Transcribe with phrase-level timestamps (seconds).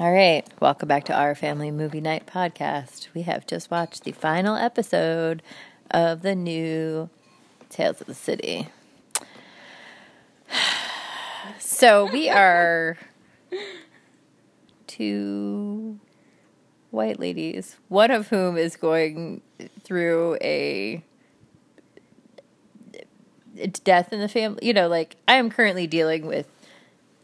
[0.00, 3.08] All right, welcome back to our Family Movie Night podcast.
[3.12, 5.42] We have just watched the final episode
[5.90, 7.10] of the new
[7.68, 8.68] Tales of the City.
[11.58, 12.96] So we are
[14.86, 16.00] two
[16.90, 19.42] white ladies, one of whom is going
[19.82, 21.02] through a
[23.84, 24.66] death in the family.
[24.66, 26.48] You know, like I am currently dealing with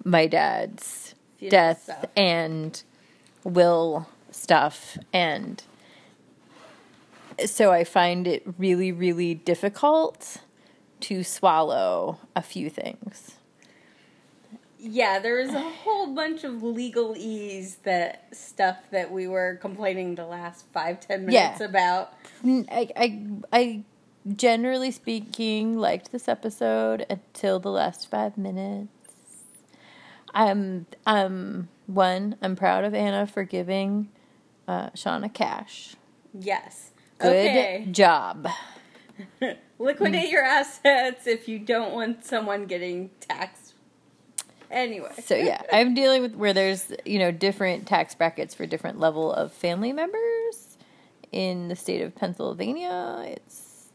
[0.04, 2.04] my dad's Funeral death stuff.
[2.16, 2.82] and
[3.44, 5.62] will stuff and
[7.44, 10.38] so I find it really really difficult
[11.00, 13.32] to swallow a few things.
[14.78, 20.26] Yeah, there was a whole bunch of legalese that stuff that we were complaining the
[20.26, 21.66] last five ten minutes Yeah.
[21.66, 22.12] about.
[22.44, 23.22] I, I,
[23.52, 23.82] I,
[24.36, 28.88] generally speaking, liked this episode until the last five minutes.
[30.36, 34.10] I'm, um, one, I'm proud of Anna for giving
[34.68, 35.96] uh, Shawna cash.
[36.38, 36.90] Yes.
[37.18, 37.88] Good Okay.
[37.90, 38.46] job.
[39.78, 43.72] Liquidate your assets if you don't want someone getting taxed.
[44.70, 45.12] Anyway.
[45.22, 49.32] So yeah, I'm dealing with where there's you know different tax brackets for different level
[49.32, 50.76] of family members
[51.32, 53.24] in the state of Pennsylvania.
[53.26, 53.86] It's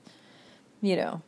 [0.81, 1.21] you know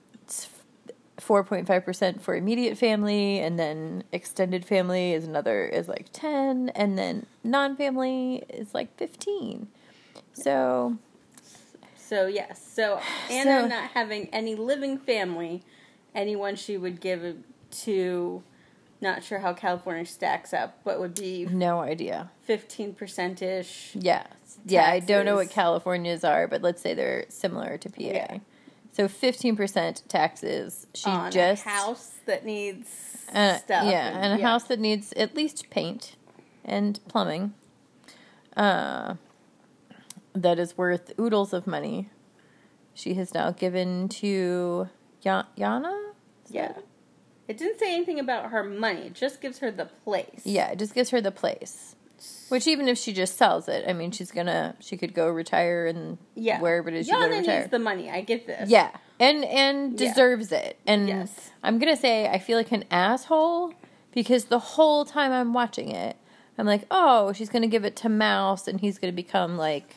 [1.24, 5.88] it's four point five percent for immediate family, and then extended family is another is
[5.88, 9.68] like ten, and then non-family is like fifteen.
[10.34, 10.98] So
[11.96, 13.00] So yes, so
[13.30, 15.64] Anna So- not having any living family,
[16.14, 17.38] anyone she would give
[17.84, 18.44] to,
[19.02, 22.32] not sure how California stacks up, but would be no idea.
[22.42, 23.96] fifteen percent ish.
[23.96, 24.28] Yeah.
[24.66, 25.56] Yeah, I don't know what Taxes.
[25.56, 28.02] California's are, but let's say they're similar to PA.
[28.02, 28.38] Yeah.
[28.94, 30.88] So 15% taxes.
[30.94, 32.88] She on just a house that needs
[33.34, 33.86] uh, stuff.
[33.86, 34.48] Yeah, and a yeah.
[34.48, 36.16] house that needs at least paint
[36.64, 37.54] and plumbing.
[38.56, 39.16] Uh
[40.36, 42.10] that is worth oodles of money.
[42.94, 44.90] She has now given to
[45.22, 46.12] Ya- Yana?
[46.50, 46.74] Yeah.
[47.48, 49.08] It didn't say anything about her money.
[49.08, 50.42] It just gives her the place.
[50.44, 51.96] Yeah, it just gives her the place.
[52.50, 55.86] Which even if she just sells it, I mean, she's gonna she could go retire
[55.88, 56.60] and Yeah.
[56.62, 58.10] wherever it is she Yana needs the money.
[58.12, 58.70] I get this.
[58.70, 60.10] Yeah, and and Yeah.
[60.10, 60.78] deserves it.
[60.86, 61.52] And Yes.
[61.64, 63.74] I'm gonna say I feel like an asshole
[64.14, 66.18] because the whole time I'm watching it,
[66.58, 69.96] I'm like, oh, she's gonna give it to Mouse, and he's gonna become like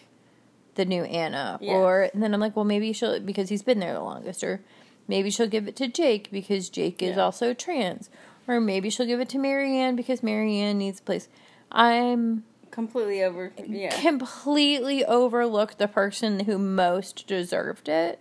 [0.77, 1.75] the new Anna, Yeah.
[1.75, 4.63] or and then I'm like, well, maybe she'll because he's been there the longest, or
[5.09, 7.23] maybe she'll give it to Jake because Jake is Yeah.
[7.25, 8.09] also trans,
[8.49, 11.29] or maybe she'll give it to Mary Ann because Mary Ann needs a place.
[11.71, 13.53] I'm Completely over.
[13.65, 13.99] Yeah.
[14.00, 18.19] completely overlooked the person who most deserved it.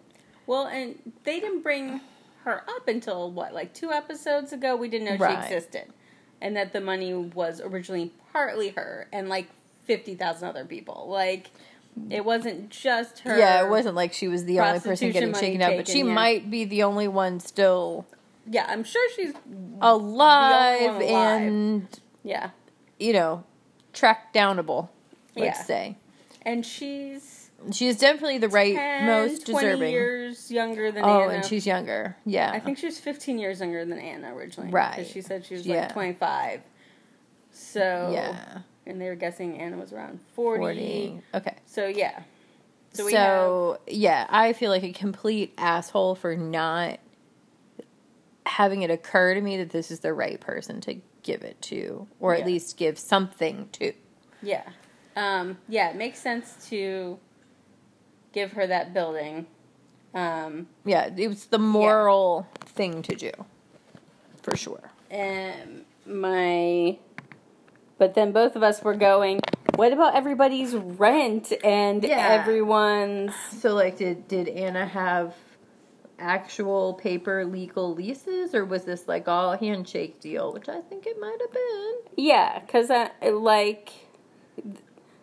[0.48, 2.00] Well, and they didn't bring
[2.44, 4.76] her up until what, like two episodes ago?
[4.76, 5.46] We didn't know Right.
[5.48, 5.92] she existed.
[6.42, 9.48] And that the money was originally partly her and like
[9.86, 11.08] 50,000 other people.
[11.10, 11.50] Like,
[12.10, 13.38] it wasn't just her.
[13.38, 16.04] Yeah, it wasn't like she was the only person getting shaken out, but she yeah.
[16.14, 18.06] might be the only one still
[18.50, 19.34] Yeah, I'm sure she's.
[19.82, 21.02] alive, alive.
[21.42, 22.52] and Yeah.
[23.00, 23.44] You know
[23.94, 24.90] track downable.
[25.36, 25.64] Let's Yeah.
[25.66, 25.98] say
[26.44, 27.50] And she's.
[27.72, 29.92] she's definitely the right 10, most 20 deserving.
[29.92, 31.34] years younger than oh, Anna.
[31.36, 32.16] and she's younger.
[32.26, 34.72] Yeah, I think she was 15 years younger than Anna originally.
[34.72, 34.96] Right.
[34.98, 35.82] Because she said she was Yeah.
[35.82, 36.62] like 25.
[37.52, 38.12] So.
[38.14, 40.60] yeah, And they were guessing Anna was around 40.
[40.62, 41.22] forty.
[41.34, 42.22] Okay, So, yeah.
[42.94, 43.94] So, so, have.
[43.96, 47.00] yeah, I feel like a complete asshole for not
[48.46, 50.96] having it occur to me that this is the right person to
[51.26, 52.46] give it to, or at Yeah.
[52.46, 53.92] least give something to.
[54.42, 54.64] Yeah.
[55.18, 57.18] Um, yeah, it makes sense to
[58.32, 59.48] give her that building.
[60.14, 63.32] Um, Yeah, it was the moral thing to do,
[64.42, 64.92] for sure.
[65.10, 66.98] and my.
[67.98, 69.40] But then both of us were going,
[69.76, 72.18] what about everybody's rent and Yeah.
[72.42, 73.34] everyone's.
[73.62, 75.34] So, like, did did Anna have
[76.20, 80.54] actual paper legal leases, or was this like all handshake deal?
[80.54, 81.94] Which I think it might have been.
[82.16, 83.92] Yeah, because, uh, like,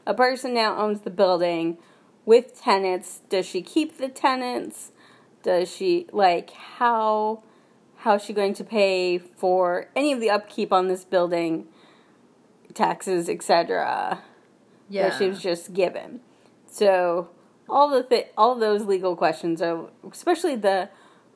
[0.07, 1.79] a person now owns the building
[2.25, 3.21] with tenants.
[3.29, 4.93] Does she keep the tenants?
[5.43, 7.43] Does she, like, how.
[7.99, 11.69] How is she going to pay for any of the upkeep on this building,
[12.75, 14.21] taxes, etc.
[14.89, 16.19] Yeah, that she was just given.
[16.67, 17.29] So
[17.73, 20.89] all the th- all those legal questions are, especially the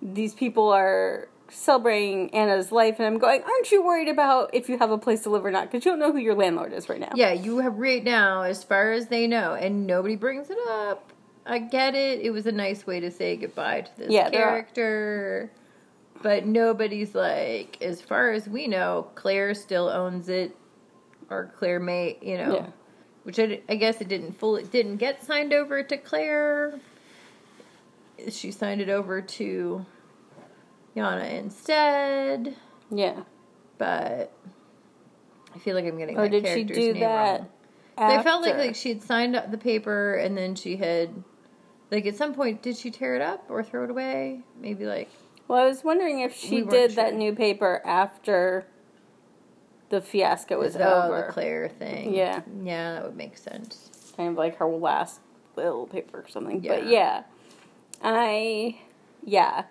[0.03, 4.79] these people are celebrating Anna's life, and I'm going, aren't you worried about if you
[4.79, 5.71] have a place to live or not?
[5.71, 7.13] Because you don't know who your landlord is right now.
[7.15, 7.33] yeah.
[7.33, 11.13] You have right now, as far as they know, and nobody brings it up.
[11.47, 12.21] I get it.
[12.21, 15.53] It was a nice way to say goodbye to this Yeah, character.
[16.23, 20.57] But nobody's like, as far as we know, Claire still owns it
[21.31, 22.67] or Claire may, you know, Yeah.
[23.27, 26.79] Which I, I guess it didn't fully didn't get signed over to Claire.
[28.31, 29.85] She signed it over to
[30.97, 32.55] Yana instead,
[32.89, 33.25] Yeah.
[33.79, 34.33] but
[35.53, 36.17] I feel like I'm getting.
[36.17, 37.41] Or my did she do that?
[37.41, 37.49] wrong.
[37.99, 41.11] I felt like like she had signed up the paper and then she had,
[41.91, 44.43] like at some point, did she tear it up or throw it away?
[44.61, 45.11] Maybe like
[45.49, 48.67] Well, I was wondering if she We did that new paper after
[49.89, 51.27] the fiasco was the, over.
[51.29, 52.15] the Claire thing.
[52.15, 52.41] Yeah.
[52.63, 53.91] yeah, that would make sense.
[54.17, 55.21] kind of like her last
[55.57, 56.63] little paper or something.
[56.63, 56.75] Yeah.
[56.75, 57.23] But Yeah.
[58.03, 58.77] I
[59.25, 59.65] yeah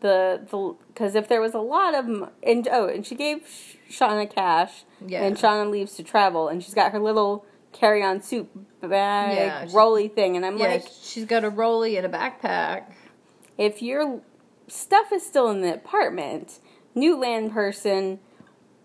[0.00, 3.98] the the because if there was a lot of and oh and she gave Sh-
[3.98, 5.24] Shawna cash Yeah.
[5.24, 8.48] and Shawna leaves to travel and she's got her little carry on suit
[8.80, 12.84] bag Yeah, rolly thing and I'm yeah, like she's got a rolly and a backpack.
[13.58, 14.20] if your
[14.68, 16.60] stuff is still in the apartment,
[16.94, 18.20] new land person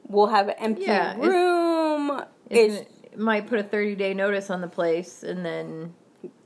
[0.08, 2.24] will have an empty Yeah, room.
[2.50, 5.94] It's, It's, it might put a 30 day notice on the place and then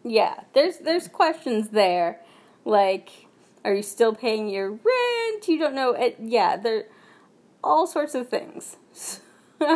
[0.04, 2.21] yeah, there's there's questions there,
[2.65, 3.09] like
[3.65, 5.48] are you still paying your rent?
[5.48, 5.92] You don't know.
[5.92, 6.86] It, yeah, there
[7.63, 8.77] all sorts of things.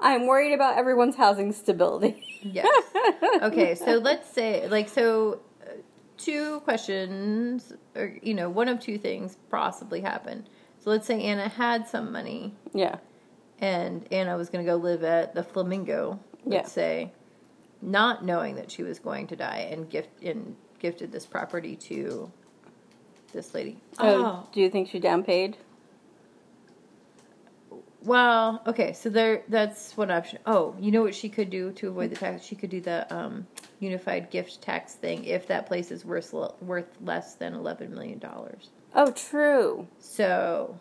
[0.00, 2.24] I'm worried about everyone's housing stability.
[2.42, 2.84] Yes.
[3.42, 5.70] okay, so let's say, like, so uh,
[6.16, 10.48] two questions, or, you know, one of two things possibly happened.
[10.80, 12.96] So let's say Anna had some money yeah,
[13.60, 16.72] and Anna was going to go live at the Flamingo, let's Yeah.
[16.72, 17.12] say,
[17.82, 22.30] not knowing that she was going to die and gift and gifted this property to
[23.32, 23.78] this lady.
[23.98, 25.54] Oh, do you think she downpaid?
[28.02, 30.38] Well, okay, so there that's one option.
[30.46, 32.44] Oh, you know what she could do to avoid the tax?
[32.44, 33.46] She could do the um,
[33.80, 36.32] unified gift tax thing if that place is worth
[36.62, 38.70] worth less than eleven million dollars.
[38.94, 39.86] Oh, true.
[39.98, 40.78] So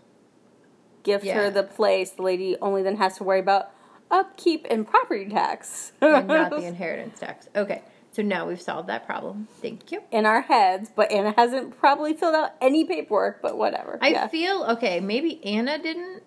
[1.04, 1.36] Gift Yeah.
[1.36, 2.12] her the place.
[2.12, 3.72] The lady only then has to worry about
[4.12, 5.94] upkeep and property tax.
[6.02, 7.48] and not the inheritance tax.
[7.56, 7.82] Okay,
[8.12, 9.48] so now we've solved that problem.
[9.62, 10.02] Thank you.
[10.12, 14.00] in our heads, but Anna hasn't probably filled out any paperwork, but whatever.
[14.02, 14.28] I yeah.
[14.28, 15.00] feel okay.
[15.00, 16.24] Maybe Anna didn't,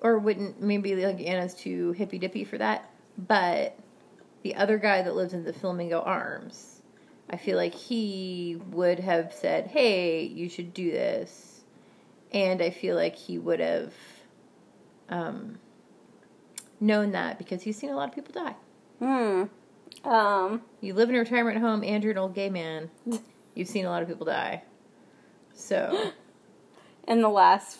[0.00, 0.60] or wouldn't.
[0.60, 2.90] Maybe like Anna's too hippy dippy for that.
[3.16, 3.76] But
[4.42, 6.73] the other guy that lives in the Flamingo Arms,
[7.30, 11.62] I feel like he would have said, "Hey, you should do this,"
[12.32, 13.92] and I feel like he would have
[15.08, 15.58] um,
[16.80, 18.56] known that because he's seen a lot of people die.
[18.98, 20.08] Hmm.
[20.08, 20.62] Um.
[20.80, 22.90] You live in a retirement home and you're an old gay man.
[23.54, 24.64] You've seen a lot of people die.
[25.54, 26.12] So,
[27.08, 27.78] In the last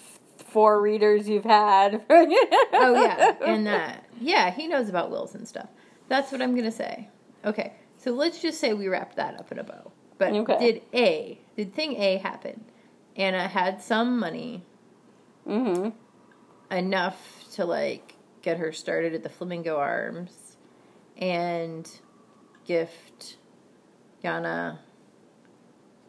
[0.48, 2.04] four readers you've had.
[2.10, 4.04] oh yeah, and that.
[4.20, 5.68] Yeah, he knows about wills and stuff.
[6.08, 7.08] That's what I'm going to say.
[7.44, 7.72] Okay.
[8.04, 9.90] So let's just say we wrapped that up in a bow.
[10.18, 10.58] But Okay.
[10.58, 12.62] did A, did thing A happen?
[13.16, 14.62] Anna had some money
[15.48, 15.90] Mm-hmm.
[16.70, 20.56] enough to like get her started at the Flamingo Arms
[21.16, 21.90] and
[22.66, 23.36] gift
[24.22, 24.78] Yana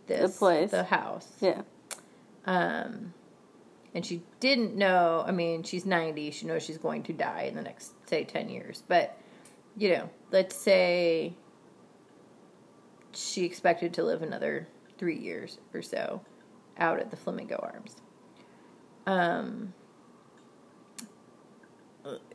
[0.08, 0.72] this place.
[0.72, 1.28] the house.
[1.40, 1.62] Yeah.
[2.46, 3.14] Um,
[3.94, 5.24] and she didn't know.
[5.26, 6.32] I mean, she's ninety.
[6.32, 8.84] She knows she's going to die in the next say ten years.
[8.86, 9.18] But
[9.78, 11.34] you know, let's say
[13.16, 14.68] she expected to live another
[14.98, 16.22] three years or so
[16.78, 17.96] out at the Flamingo Arms.
[19.06, 19.74] Um,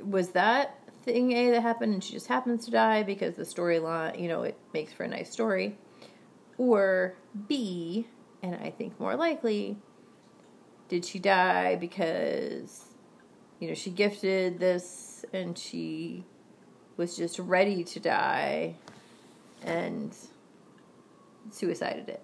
[0.03, 4.21] was that thing A that happened and she just happens to die because the storyline,
[4.21, 5.79] you know, it makes for a nice story?
[6.59, 7.15] Or
[7.49, 8.07] B,
[8.43, 9.79] and I think more likely,
[10.89, 12.85] did she die because,
[13.59, 16.25] you know, she gifted this and she
[16.97, 18.75] was just ready to die
[19.63, 20.15] and
[21.51, 22.23] suicided it?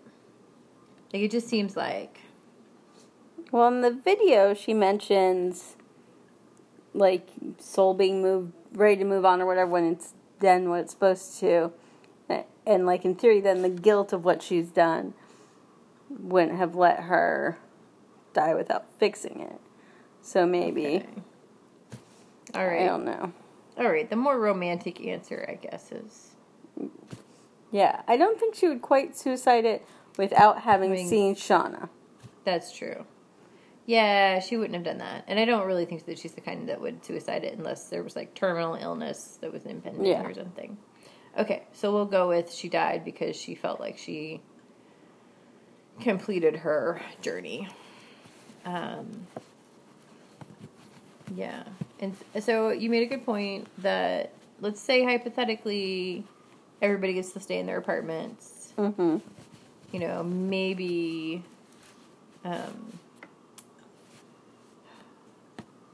[1.13, 2.21] Like, it just seems like.
[3.51, 5.77] Well, in the video, she mentions
[6.93, 10.93] like soul being moved, ready to move on or whatever when it's done what it's
[10.93, 11.73] supposed to,
[12.67, 15.15] and like in theory, then the guilt of what she's done
[16.11, 17.59] wouldn't have let her
[18.33, 19.61] die without fixing it.
[20.21, 21.07] So maybe Okay.
[22.55, 23.33] All I don't know.
[23.79, 24.09] All right.
[24.09, 26.31] The more romantic answer, I guess, is
[27.77, 31.91] Yeah, I don't think she would quite suicide it without having Having- seen Shawna.
[32.45, 33.05] that's true.
[33.85, 36.69] Yeah, she wouldn't have done that, and I don't really think that she's the kind
[36.71, 40.25] that would suicide it unless there was like terminal illness that was impending Yeah.
[40.25, 40.79] or something.
[41.39, 44.41] Okay, so we'll go with she died because she felt like she
[46.01, 47.69] completed her journey.
[48.65, 49.27] Um,
[51.35, 51.65] yeah,
[52.01, 56.25] and so you made a good point that let's say hypothetically
[56.83, 58.73] everybody gets to stay in their apartments.
[58.79, 59.19] Mm-hmm.
[59.93, 61.43] You know, maybe.
[62.45, 62.99] Um,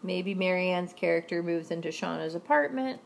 [0.02, 3.00] maybe Mary Ann's character moves into Shawna's apartment,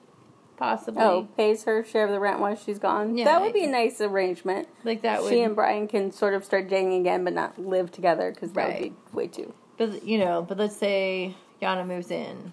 [0.56, 1.02] possibly.
[1.02, 3.16] Oh, pays her share of the rent while she's gone.
[3.16, 4.68] Yeah, that would be a nice arrangement.
[4.84, 5.30] like that would.
[5.30, 8.68] She and Brian can sort of start dating again, but not live together because that
[8.68, 9.52] would be way too.
[9.76, 12.52] But you know, but let's say Yana moves in,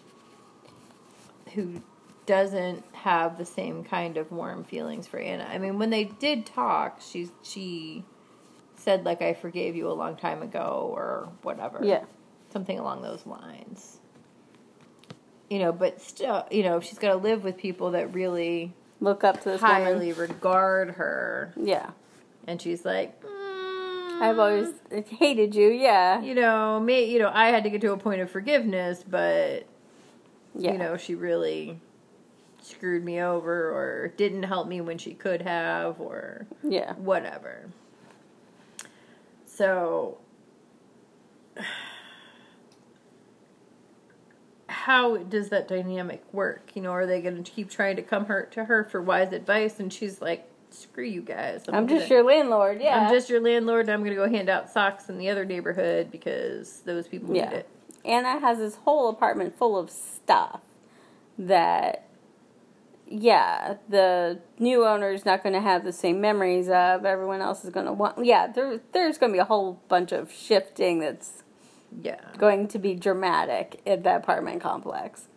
[1.53, 1.81] who
[2.25, 5.47] doesn't have the same kind of warm feelings for Anna.
[5.51, 8.03] I mean, when they did talk, she's she
[8.75, 11.79] said like I forgave you a long time ago or whatever.
[11.83, 12.03] Yeah.
[12.51, 13.99] Something along those lines.
[15.49, 19.23] You know, but still, you know, she's got to live with people that really Look
[19.23, 20.31] up to this highly woman.
[20.31, 21.89] regard her, Yeah.
[22.47, 24.69] and she's like, mm, I've always
[25.09, 25.67] hated you.
[25.69, 26.21] Yeah.
[26.21, 29.65] you know, me, you know, I had to get to a point of forgiveness, but
[30.55, 30.71] Yeah.
[30.71, 31.79] you know, she really
[32.63, 36.93] screwed me over or didn't help me when she could have or Yeah.
[36.95, 37.69] whatever.
[39.45, 40.17] So
[44.67, 46.71] how does that dynamic work?
[46.75, 49.31] You know, are they going to keep trying to come her to her for wise
[49.33, 51.63] advice and she's like, "Screw you guys.
[51.67, 52.81] I'm just gonna- your landlord.
[52.81, 52.97] Yeah.
[53.05, 55.45] I'm just your landlord and I'm going to go hand out socks in the other
[55.45, 57.49] neighborhood because those people Yeah.
[57.49, 57.67] need it."
[58.05, 60.61] Anna has this whole apartment full of stuff
[61.37, 62.03] that,
[63.07, 67.05] yeah, the new owner is not going to have the same memories of.
[67.05, 68.23] Everyone else is going to want.
[68.25, 71.43] Yeah, there, there's going to be a whole bunch of shifting that's
[72.01, 72.19] Yeah.
[72.37, 75.27] going to be dramatic at that apartment complex.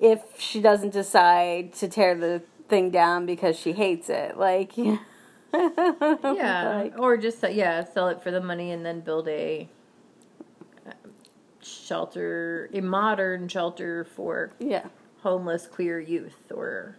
[0.00, 4.76] If she doesn't decide to tear the thing down because she hates it, like,
[5.52, 9.68] Yeah, like, or just uh, yeah, sell it for the money and then build a
[10.86, 10.92] uh,
[11.62, 14.86] shelter, a modern shelter for yeah,
[15.28, 16.96] homeless queer youth or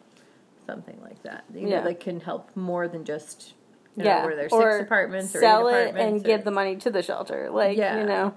[0.68, 1.46] something like that.
[1.54, 1.80] You Yeah.
[1.80, 3.54] know, that can help more than just
[3.96, 6.52] you yeah, know, where there's or six apartments or sell it and apartments give the
[6.52, 7.98] money to the shelter, like, Yeah.
[7.98, 8.34] you know.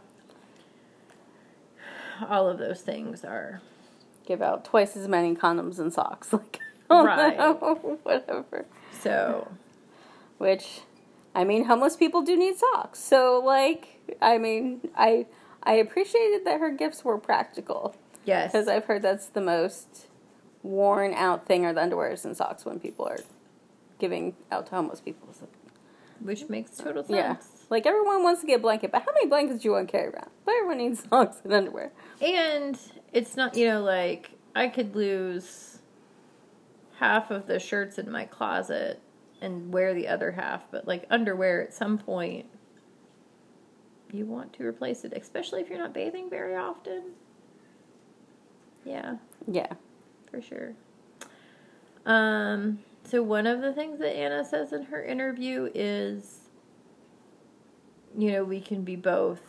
[2.28, 3.60] all of those things are
[4.26, 6.32] give out twice as many condoms and socks.
[6.90, 7.38] Like, Right.
[7.38, 8.66] know, whatever.
[9.00, 9.48] so
[10.38, 10.80] Which,
[11.34, 12.98] I mean, homeless people do need socks.
[12.98, 15.26] So, like, I mean, I
[15.62, 17.94] I appreciated that her gifts were practical
[18.24, 20.08] yes, because I've heard that's the most
[20.62, 23.18] worn out thing are the underwears and socks when people are
[23.98, 25.28] giving out to homeless people.
[25.32, 25.48] So,
[26.20, 27.16] which makes total sense.
[27.16, 27.36] yeah,
[27.70, 29.92] like everyone wants to get a blanket, but how many blankets do you want to
[29.92, 30.30] carry around?
[30.44, 31.92] But everyone needs socks and underwear.
[32.20, 32.78] And
[33.12, 35.78] it's not, you know, like I could lose
[36.98, 39.00] half of the shirts in my closet
[39.40, 42.46] and wear the other half, but like underwear at some point
[44.12, 47.02] you want to replace it, especially if you're not bathing very often.
[48.84, 49.72] Yeah, Yeah,
[50.30, 50.74] for sure.
[52.06, 56.38] Um so one of the things that Anna says in her interview is
[58.16, 59.40] you know, we can be both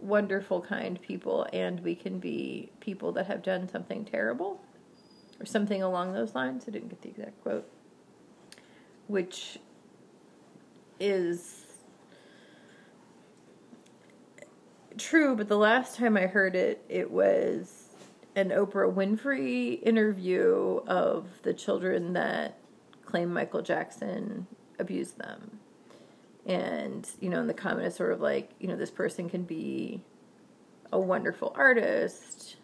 [0.00, 4.60] wonderful, kind people, and we can be people that have done something terrible,
[5.40, 6.64] or something along those lines.
[6.68, 7.68] I didn't get the exact quote,
[9.06, 9.58] which
[11.00, 11.65] is
[14.98, 17.84] true, but the last time I heard it, it was
[18.34, 22.58] an Oprah Winfrey interview of the children that
[23.04, 24.46] claim Michael Jackson
[24.78, 25.58] abused them
[26.46, 29.42] and you know and the comment is sort of like you know this person can
[29.42, 30.02] be
[30.92, 32.56] a wonderful artist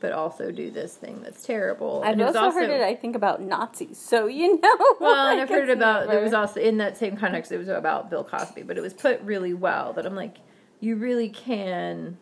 [0.00, 2.80] but also do this thing that's terrible I've it also, heard it.
[2.80, 4.96] I think about Nazis, so you know.
[4.98, 7.68] well and i've heard it about there was also in that same context it was
[7.68, 10.38] about bill cosby but it was put really well that i'm like
[10.80, 12.16] you really can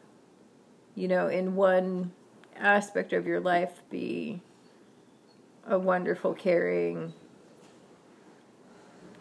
[0.95, 2.13] you know in one
[2.57, 4.41] aspect of your life be
[5.67, 7.13] a wonderful caring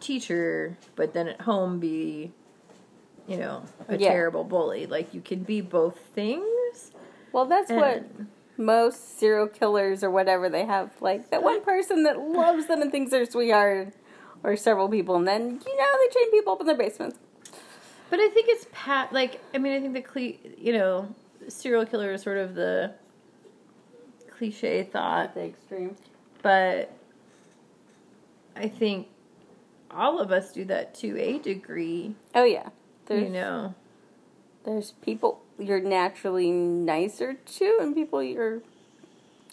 [0.00, 2.32] teacher but then at home be
[3.26, 4.10] you know a Yeah.
[4.10, 4.86] terrible bully.
[4.86, 6.92] Like you can be both things.
[7.32, 8.04] Well, that's what
[8.56, 12.90] most serial killers or whatever they have like that one person that loves them and
[12.90, 13.94] thinks they're sweetheart
[14.42, 17.18] or several people and then you know they chain people up in their basements
[18.10, 19.12] But I think it's pat.
[19.12, 21.14] Like I mean, I think the cle- you know
[21.48, 22.92] serial killer is sort of the
[24.30, 25.96] cliche thought, the extreme
[26.42, 26.92] but
[28.56, 29.08] I think
[29.90, 32.14] all of us do that to a degree.
[32.34, 32.68] oh yeah
[33.06, 33.74] there's you know,
[34.64, 38.62] there's people you're naturally nicer to and people you're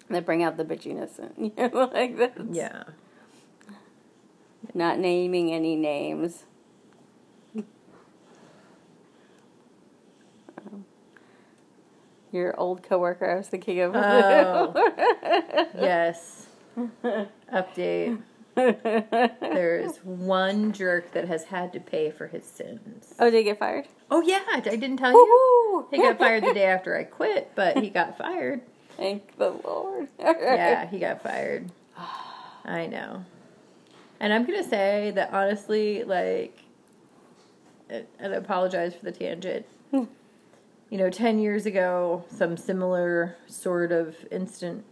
[0.10, 2.84] that bring out the bitchiness and you know like that yeah.
[4.74, 6.44] not naming any names
[12.36, 14.74] your old coworker I was thinking of Oh.
[15.76, 16.48] Yes.
[17.54, 18.22] Update.
[18.56, 23.14] There's one jerk that has had to pay for his sins.
[23.20, 25.88] oh did he get fired Oh yeah, I didn't tell you.
[25.92, 28.62] He got fired the day after I quit, but he got fired.
[28.98, 30.08] Thank the Lord.
[30.20, 31.72] Yeah, he got fired.
[32.64, 33.26] I know.
[34.20, 36.58] And I'm going to say that honestly, like,
[37.90, 39.66] and I apologize for the tangent.
[40.90, 44.84] You know, 10 years ago, some similar sort of instant,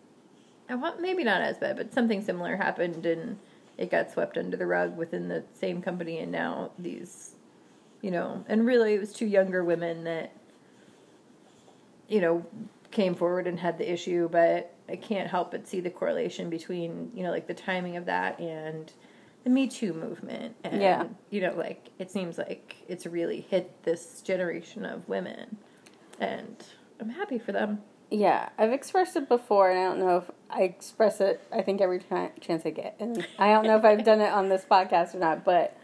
[0.69, 3.37] uh, I want, maybe not as bad, but something similar happened and
[3.77, 6.19] it got swept under the rug within the same company.
[6.19, 7.35] And now these,
[8.01, 10.31] you know, and really it was two younger women that,
[12.07, 12.45] you know,
[12.91, 17.11] came forward and had the issue, but I can't help but see the correlation between,
[17.13, 18.91] you know, like the timing of that and
[19.43, 20.55] the Me Too movement.
[20.63, 21.07] And, Yeah.
[21.29, 25.57] you know, like it seems like it's really hit this generation of women.
[26.23, 26.63] And
[26.99, 27.81] I'm happy for them.
[28.09, 31.41] Yeah, I've expressed it before, and I don't know if I express it.
[31.51, 34.31] I think every time chance I get, and I don't know if I've done it
[34.31, 35.43] on this podcast or not.
[35.43, 35.75] But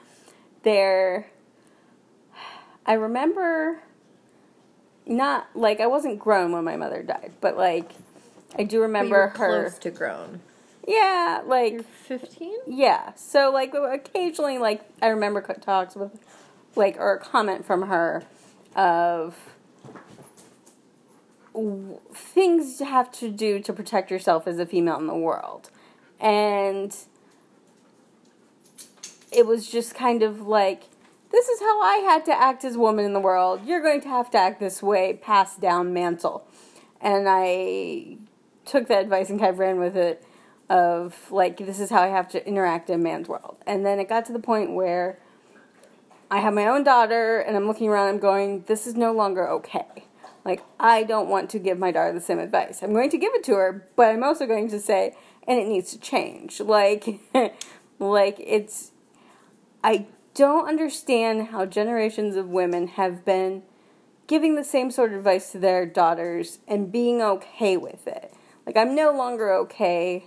[0.64, 1.26] there,
[2.86, 3.82] I remember
[5.08, 7.92] not like I wasn't grown when my mother died, but like
[8.58, 9.64] I do remember her.
[9.64, 10.42] close to grown.
[10.88, 12.54] Yeah, like 15?
[12.68, 13.14] yeah.
[13.16, 16.12] So like occasionally, like I remember talks with,
[16.76, 18.24] like or a comment from her,
[18.76, 19.36] of
[22.14, 25.70] things you have to do to protect yourself as a female in the world,
[26.20, 26.96] and
[29.32, 30.84] it was just kind of like
[31.32, 33.62] this is how I had to act as a woman in the world.
[33.66, 36.48] You're going to have to act this way, passed down mantle.
[37.02, 38.18] And I
[38.66, 40.24] took that advice and kind of ran with it
[40.70, 43.58] of like this is how I have to interact in man's world.
[43.66, 45.20] And then it got to the point where
[46.32, 49.48] I have my own daughter and I'm looking around I'm going this is no longer
[49.50, 50.06] okay.
[50.50, 52.82] Like I don't want to give my daughter the same advice.
[52.82, 55.16] I'm going to give it to her, but I'm also going to say
[55.48, 56.60] and it needs to change.
[56.70, 57.20] Like
[58.00, 58.92] like it's
[59.84, 63.62] I don't understand how generations of women have been
[64.26, 68.34] giving the same sort of advice to their daughters and being okay with it.
[68.66, 70.26] Like, I'm no longer okay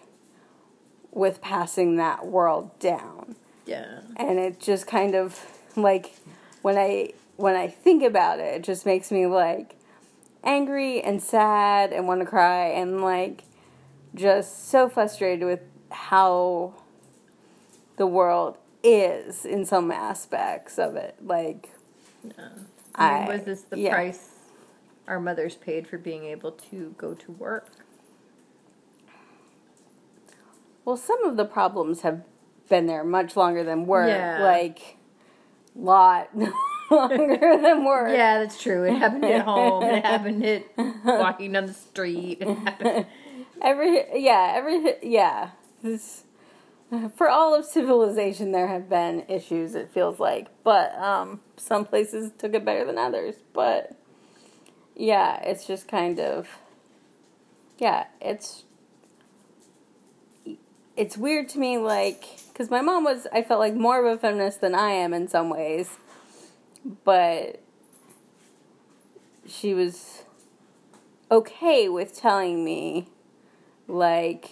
[1.11, 3.37] with passing that world down.
[3.65, 4.01] Yeah.
[4.17, 5.41] And it just kind of
[5.77, 6.15] like
[6.63, 9.77] when I when I think about it, it just makes me like
[10.45, 13.45] angry and sad and want to cry and like
[14.15, 16.75] just so frustrated with how
[17.97, 21.17] the world is in some aspects of it.
[21.23, 21.71] Like
[22.95, 23.93] I mean, I- was this the yeah.
[23.95, 24.29] price
[25.09, 27.69] our mothers paid for being able to go to work?
[30.85, 32.23] Well, some of the problems have
[32.69, 34.09] been there much longer than work.
[34.09, 34.43] Yeah.
[34.43, 34.97] Like,
[35.75, 36.31] lot
[36.93, 38.11] longer than work.
[38.11, 38.85] Yeah, that's true.
[38.85, 39.83] It happened at home.
[39.85, 40.65] It happened at
[41.05, 42.43] walking down the street.
[43.63, 45.51] Every yeah, every yeah.
[45.83, 46.25] This,
[47.17, 49.75] for all of civilization, there have been issues.
[49.75, 53.37] It feels like, but um, some places took it better than others.
[53.53, 53.97] But
[54.97, 56.49] yeah, it's just kind of
[57.79, 58.07] yeah.
[58.21, 58.65] It's
[60.97, 63.27] it's weird to me, like because my mom was.
[63.33, 65.99] I felt like more of a feminist than I am in some ways,
[67.05, 67.61] but
[69.47, 70.25] she was
[71.31, 73.09] okay with telling me
[73.89, 74.51] like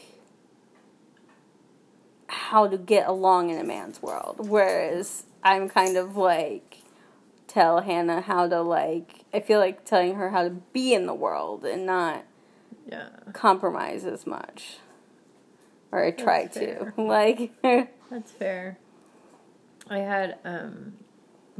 [2.28, 6.78] how to get along in a man's world whereas i'm kind of like
[7.46, 11.14] tell hannah how to like i feel like telling her how to be in the
[11.14, 12.24] world and not
[12.86, 13.08] Yeah.
[13.32, 14.78] compromise as much
[15.92, 17.52] or i try to like
[18.10, 18.76] That's fair.
[19.88, 20.94] I had um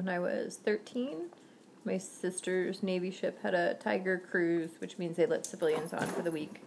[0.00, 1.28] when I was 13,
[1.84, 6.22] my sister's navy ship had a Tiger cruise, which means they let civilians on for
[6.22, 6.62] the week.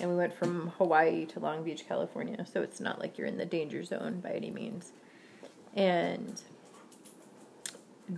[0.00, 3.36] And we went from Hawaii to Long Beach, California, so it's not like you're in
[3.36, 4.90] the danger zone by any means.
[5.74, 6.42] And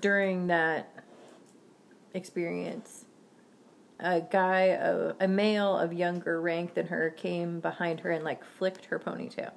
[0.01, 1.05] during that
[2.15, 3.05] experience,
[4.01, 8.43] a guy, a, a male of younger rank than her, came behind her and like
[8.43, 9.53] flicked her ponytail.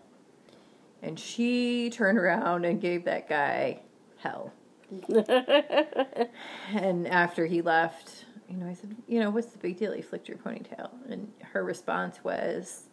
[1.01, 3.79] And she turned around and gave that guy
[4.17, 4.51] hell.
[6.73, 9.93] and after he left, you know, I said, you know, what's the big deal?
[9.93, 10.89] He flicked your ponytail.
[11.09, 12.85] And her response was,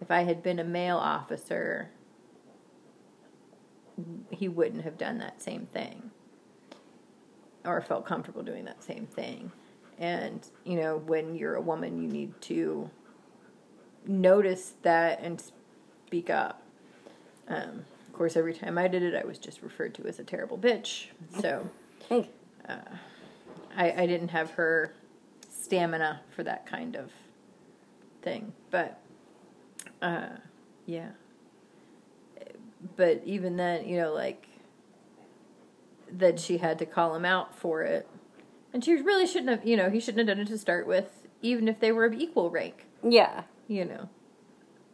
[0.00, 1.90] if I had been a male officer,
[4.30, 6.10] he wouldn't have done that same thing
[7.64, 9.52] or felt comfortable doing that same thing.
[9.98, 12.90] And, you know, when you're a woman, you need to
[14.06, 15.42] notice that and
[16.06, 16.62] speak up.
[17.48, 20.24] Um, of course, every time I did it, I was just referred to as a
[20.24, 21.06] terrible bitch.
[21.40, 21.66] So
[22.68, 22.78] I,
[23.74, 24.92] I didn't have her
[25.50, 27.10] stamina for that kind of
[28.20, 28.52] thing.
[28.70, 29.00] But,
[30.02, 30.28] uh,
[30.84, 31.08] yeah.
[32.96, 34.46] But even then, you know, like,
[36.10, 38.06] that she had to call him out for it
[38.74, 41.26] And she really shouldn't have, you know, he shouldn't have done it to start with,
[41.40, 43.44] even if they were of equal rank, Yeah.
[43.68, 44.10] you know.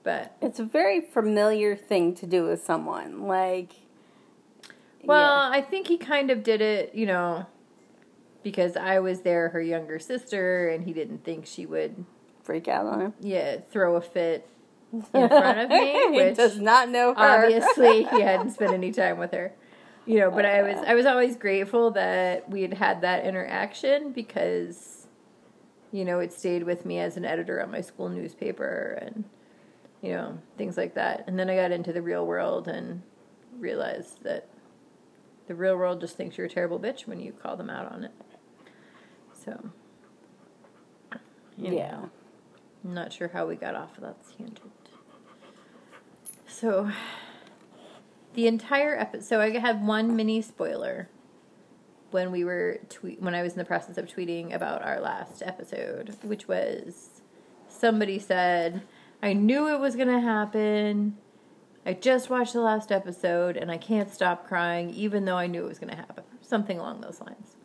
[0.02, 3.22] But It's a very familiar thing to do with someone.
[3.26, 3.72] Like,
[5.04, 7.46] Well, I think he kind of did it, you know,
[8.42, 12.04] because I was there, her younger sister, and he didn't think she would,
[12.42, 13.14] freak out on him.
[13.20, 14.48] yeah, throw a fit
[14.92, 17.20] in front of me, he which does not know her.
[17.44, 19.52] obviously he hadn't spent any time with her.
[20.06, 24.12] You know, but I was I was always grateful that we had had that interaction
[24.12, 25.06] because,
[25.92, 29.24] you know, it stayed with me as an editor on my school newspaper and,
[30.02, 31.24] you know, things like that.
[31.26, 33.02] And then I got into the real world and
[33.58, 34.48] realized that
[35.46, 38.04] the real world just thinks you're a terrible bitch when you call them out on
[38.04, 38.12] it.
[39.32, 39.70] So,
[41.58, 41.98] anyhow, yeah.
[42.84, 44.70] I'm not sure how we got off of that tangent.
[46.46, 46.90] So,
[48.34, 49.24] the entire episode.
[49.24, 51.08] So I had one mini spoiler
[52.10, 55.42] when we were tweet when I was in the process of tweeting about our last
[55.42, 57.22] episode, which was
[57.68, 58.82] somebody said,
[59.22, 61.16] "I knew it was going to happen.
[61.86, 65.64] I just watched the last episode and I can't stop crying, even though I knew
[65.64, 67.56] it was going to happen." Something along those lines.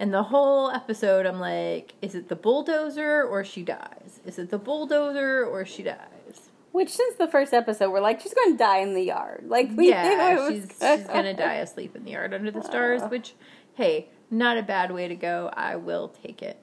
[0.00, 4.20] And the whole episode, I'm like, is it the bulldozer or she dies?
[4.24, 6.50] Is it the bulldozer or she dies?
[6.72, 9.44] Which, since the first episode, we're like, she's going to die in the yard.
[9.46, 12.62] Like, we yeah, it was she's she's gonna die asleep in the yard under the
[12.62, 13.02] stars.
[13.10, 13.34] Which,
[13.74, 15.50] hey, not a bad way to go.
[15.52, 16.58] I will take it.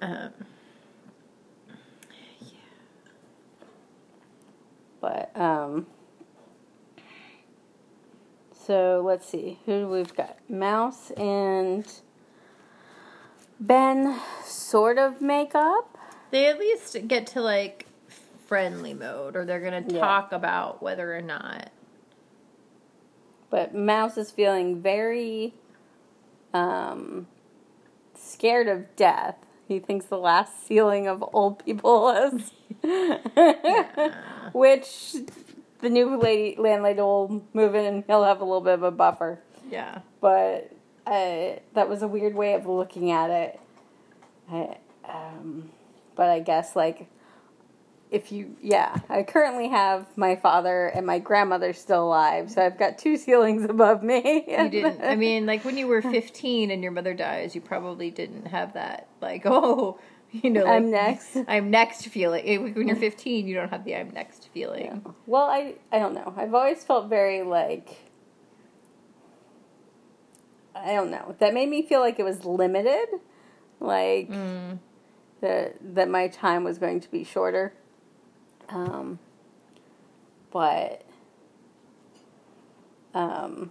[0.00, 0.30] Um,
[5.02, 5.86] But, um,
[8.64, 9.58] so let's see.
[9.66, 10.38] Who we've got?
[10.48, 11.84] Mouse and
[13.60, 15.98] Ben sort of make up.
[16.30, 17.86] they at least get to like
[18.46, 20.00] friendly mode, or they're gonna Yeah.
[20.00, 21.70] talk about whether or not.
[23.50, 25.52] But Mouse is feeling very
[26.54, 27.26] um,
[28.14, 29.36] scared of death.
[29.68, 32.52] He thinks the last ceiling of old people is.
[34.52, 35.14] Which
[35.80, 38.90] the new lady landlady will move in and he'll have a little bit of a
[38.90, 39.40] buffer.
[39.70, 40.72] Yeah, But
[41.06, 43.60] uh, that was a weird way of looking at it.
[44.50, 44.76] I,
[45.08, 45.70] um,
[46.14, 47.06] but I guess like
[48.12, 52.78] if you yeah i currently have my father and my grandmother still alive so i've
[52.78, 55.02] got two ceilings above me you didn't.
[55.02, 58.74] I mean, like when you were 15 and your mother dies, you probably didn't have
[58.74, 59.08] that.
[59.20, 59.98] Like, oh,
[60.30, 61.36] you know, like, I'm next.
[61.48, 62.74] I'm next feeling.
[62.74, 65.04] When you're 15, you don't have the I'm next feeling.
[65.26, 67.96] well i i don't know i've always felt very like
[70.74, 73.06] i don't know that made me feel like it was limited
[73.80, 74.78] like Mm.
[75.40, 77.74] that that my time was going to be shorter
[78.72, 79.18] um
[80.50, 81.04] but
[83.14, 83.70] um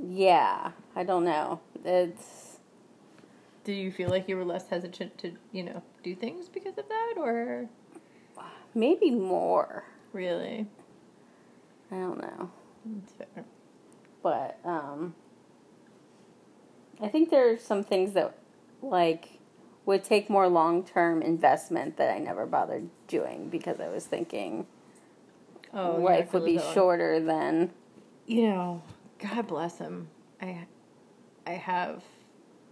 [0.00, 2.58] yeah i don't know it's
[3.64, 6.88] Do you feel like you were less hesitant to, you know, do things because of
[6.88, 7.68] that, or
[8.74, 10.66] maybe more really?
[11.90, 12.50] i don't know
[13.02, 13.44] It's fair.
[14.22, 15.14] but um
[17.00, 18.36] I think there's some things that
[18.82, 19.37] like
[19.88, 24.66] would take more long-term investment that I never bothered doing because I was thinking
[25.72, 27.70] Oh, life would be shorter than
[28.26, 28.82] You know,
[29.18, 30.08] God bless him.
[30.42, 30.66] I,
[31.46, 32.02] I have,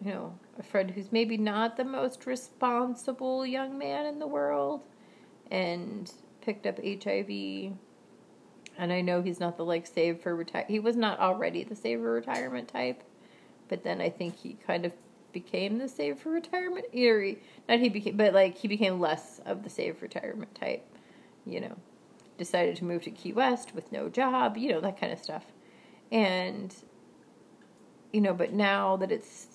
[0.04, 4.82] you know, a friend who's maybe not the most responsible young man in the world,
[5.50, 7.30] and picked up HIV.
[8.78, 10.66] And I know he's not the like save for retire.
[10.68, 13.02] He was not already the save for retirement type,
[13.68, 14.92] but then I think he kind of
[15.40, 16.86] became the save for retirement.
[16.92, 20.82] He, not he became, but like he became less of the save for retirement type.
[21.44, 21.76] You know,
[22.38, 24.56] decided to move to Key West with no job.
[24.56, 25.44] You know that kind of stuff,
[26.10, 26.74] and
[28.12, 29.48] you know, but now that it's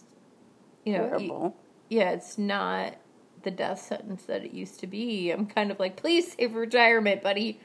[0.86, 1.56] you know, terrible.
[1.90, 2.96] yeah, it's not
[3.42, 5.32] the death sentence that it used to be.
[5.32, 7.60] I'm kind of like, please save retirement, buddy.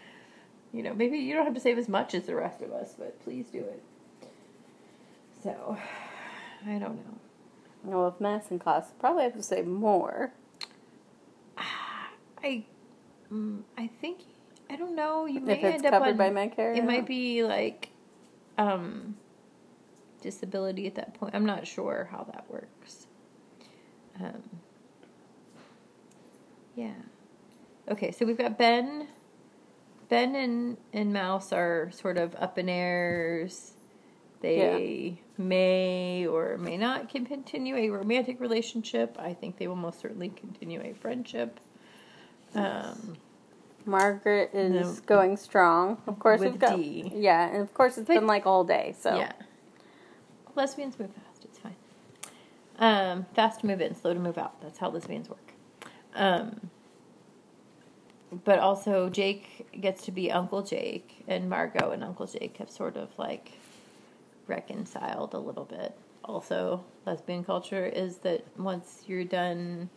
[0.72, 2.94] You know, maybe you don't have to save as much as the rest of us,
[2.96, 3.83] but please do it.
[5.42, 5.76] So,
[6.66, 7.18] I don't know.
[7.87, 10.33] Well, with medicine class, probably have to say more.
[12.42, 12.64] I,
[13.33, 14.20] mm, I think
[14.68, 15.27] I don't know.
[15.27, 16.85] You may If it's end up covered on, by Medicare, It yeah.
[16.85, 17.90] might be like,
[18.59, 19.16] um,
[20.20, 21.35] disability at that point.
[21.35, 23.07] I'm not sure how that works.
[24.20, 24.42] Um,
[26.75, 26.94] yeah.
[27.88, 29.09] Okay, so we've got Ben.
[30.09, 33.72] Ben and and Mouse are sort of up in airs.
[34.46, 39.16] They may or may not continue a romantic relationship.
[39.18, 41.59] I think they will most certainly continue a friendship.
[42.54, 43.16] Um,
[43.85, 45.02] Margaret is No.
[45.06, 46.00] going strong.
[46.06, 47.11] Of course, With we've got D.
[47.14, 48.94] yeah, and of course it's But- been like all day.
[48.98, 49.32] So Yeah.
[50.54, 51.44] Lesbians move fast.
[51.44, 51.74] It's fine.
[52.78, 54.61] Um, fast to move in, slow to move out.
[54.61, 55.52] That's how lesbians work.
[56.14, 56.70] Um,
[58.44, 62.96] but also, Jake gets to be Uncle Jake, and Margot and Uncle Jake have sort
[62.96, 63.52] of like
[64.46, 65.96] reconciled a little bit.
[66.24, 69.88] Also, lesbian culture is that once you're done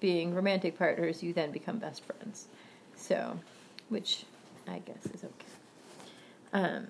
[0.00, 2.48] being romantic partners, you then become best friends.
[2.96, 3.38] So,
[3.88, 4.24] which
[4.68, 5.46] I guess is okay.
[6.52, 6.88] Um,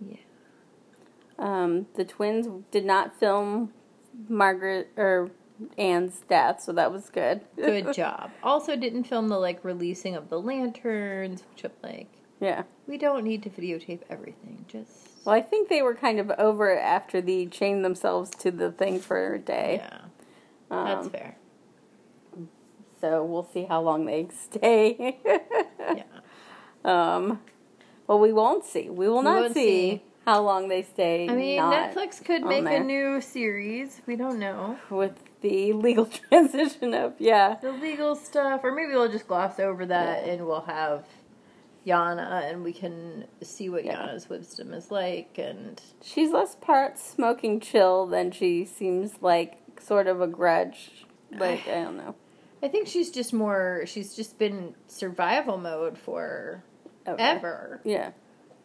[0.00, 0.16] yeah.
[1.38, 3.72] Um, the twins did not film
[4.28, 5.30] Margaret or
[5.78, 7.40] Anne's death, so that was good.
[7.56, 8.30] Good job.
[8.42, 12.62] Also, didn't film the like releasing of the lanterns, which I'm like, yeah.
[12.86, 14.64] we don't need to videotape everything.
[14.68, 14.90] Just
[15.24, 18.70] Well, I think they were kind of over it after the chained themselves to the
[18.72, 19.80] thing for a day.
[19.82, 19.98] yeah,
[20.70, 21.36] that's Um, fair.
[23.00, 25.18] So we'll see how long they stay.
[25.78, 26.02] Yeah,
[26.84, 27.40] um,
[28.08, 28.90] well, we won't see.
[28.90, 30.02] We will We not see, see.
[30.24, 31.28] how long they stay.
[31.28, 32.80] I mean, Netflix could make there.
[32.80, 34.00] a new series.
[34.06, 37.54] We don't know with the legal transition of yeah.
[37.62, 41.04] the legal stuff, or maybe we'll just gloss over that and we'll have
[41.86, 44.06] Yana, and we can see what Yeah.
[44.08, 50.06] Yana's wisdom is like, and She's less part smoking chill than she seems like sort
[50.06, 50.90] of a grudge.
[51.38, 52.14] Like I don't know.
[52.62, 53.82] I think she's just more.
[53.86, 56.62] She's just been survival mode for
[57.06, 57.22] Okay.
[57.22, 57.80] ever.
[57.84, 58.12] Yeah.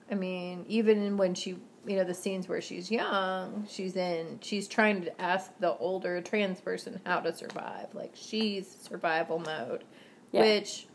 [0.10, 4.68] I mean, even when she, you know, the scenes where she's young, she's in, she's
[4.68, 7.88] trying to ask the older trans person how to survive.
[7.94, 9.84] Like, she's survival mode,
[10.32, 10.42] Yeah.
[10.42, 10.88] which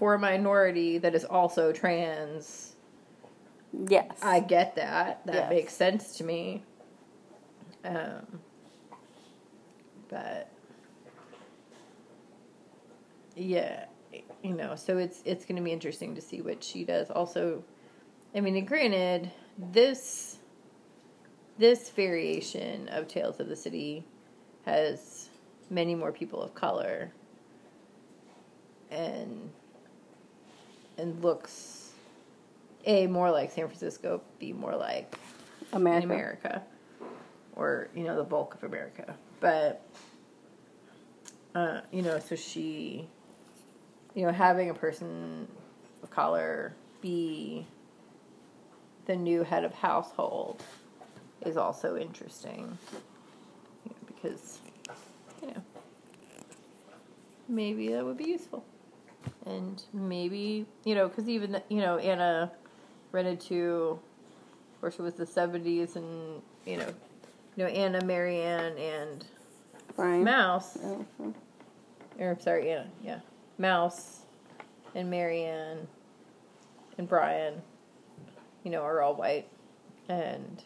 [0.00, 2.74] for a minority that is also trans,
[3.86, 4.18] Yes.
[4.20, 5.24] I get that.
[5.26, 5.50] That Yes.
[5.50, 6.64] makes sense to me.
[7.84, 8.40] Um,
[10.08, 10.50] but
[13.36, 13.84] yeah,
[14.42, 17.10] you know, so it's it's going to be interesting to see what she does.
[17.10, 17.62] Also,
[18.34, 20.38] I mean, and granted, this
[21.58, 24.04] this variation of Tales of the City
[24.64, 25.28] has
[25.68, 27.12] many more people of color
[28.90, 29.50] and
[31.00, 31.90] and looks
[32.84, 35.16] a more like San Francisco, b more like
[35.72, 36.04] America.
[36.04, 36.62] America,
[37.56, 39.14] or you know the bulk of America.
[39.40, 39.82] But
[41.54, 43.08] uh, you know, so she,
[44.14, 45.48] you know, having a person
[46.02, 47.66] of color be
[49.06, 50.62] the new head of household
[51.44, 52.78] is also interesting
[53.84, 54.60] you know, because
[55.42, 55.62] you know
[57.48, 58.62] maybe that would be useful
[59.46, 62.50] and maybe you know because even you know Anna
[63.12, 63.98] rented to
[64.74, 66.86] of course it was the 70s and you know
[67.56, 69.24] you know Anna Mary Ann and
[69.96, 70.24] Brian.
[70.24, 71.34] Mouse Mhm.
[72.18, 73.20] or sorry Anna yeah
[73.58, 74.20] Mouse
[74.94, 75.86] and Mary Ann
[76.98, 77.60] and Brian
[78.64, 79.48] you know are all white
[80.08, 80.62] and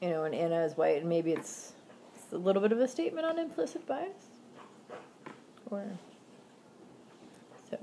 [0.00, 1.72] you know and Anna is white and maybe it's,
[2.14, 4.27] it's a little bit of a statement on implicit bias
[5.70, 5.84] or
[7.70, 7.78] so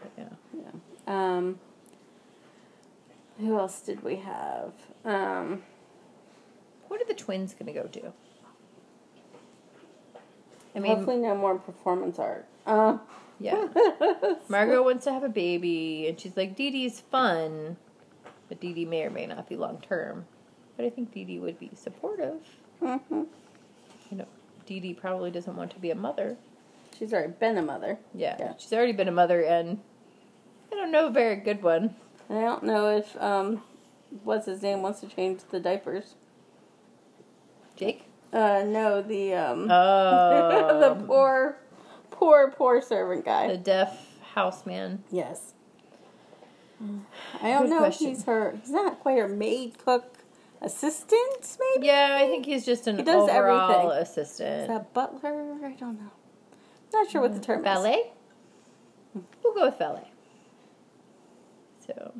[0.00, 1.36] but yeah Yeah.
[1.36, 1.58] Um,
[3.38, 4.72] who else did we have?
[5.04, 5.62] Um,
[6.88, 8.12] what are the twins gonna go do
[10.74, 12.46] I mean hopefully, no more performance art.
[12.66, 12.98] Uh,
[13.40, 13.68] Yeah.
[14.48, 17.76] Margot wants to have a baby, and she's like, DeDe's fun,
[18.48, 20.26] but DeDe may or may not be long term.
[20.76, 22.42] But I think DeDe would be supportive.
[22.82, 23.26] mhm.
[24.10, 24.26] You know,
[24.66, 26.36] DeDe probably doesn't want to be a mother.
[26.98, 27.98] She's already been a mother.
[28.14, 28.54] Yeah, Yeah.
[28.58, 29.78] she's already been a mother, and
[30.72, 31.94] I don't know a very good one.
[32.30, 33.62] I don't know if um,
[34.24, 36.14] what's his name wants to change the diapers.
[37.76, 38.04] Jake?
[38.32, 40.78] Uh, no, the um, Oh.
[40.80, 41.58] the poor,
[42.10, 43.48] poor, poor servant guy.
[43.48, 45.04] The deaf houseman.
[45.10, 45.54] Yes.
[47.42, 48.08] I don't Good know question.
[48.08, 48.56] if he's her.
[48.60, 50.17] He's not quite her maid, cook,
[50.62, 51.56] assistant.
[51.74, 51.86] Maybe.
[51.86, 54.02] Yeah, I think he's just an He does overall everything.
[54.02, 54.62] assistant.
[54.62, 55.56] Is that butler?
[55.64, 56.10] I don't know.
[56.92, 57.64] Not sure what the term is.
[57.64, 58.10] Ballet?
[59.42, 60.08] We'll go with ballet.
[61.86, 62.12] So.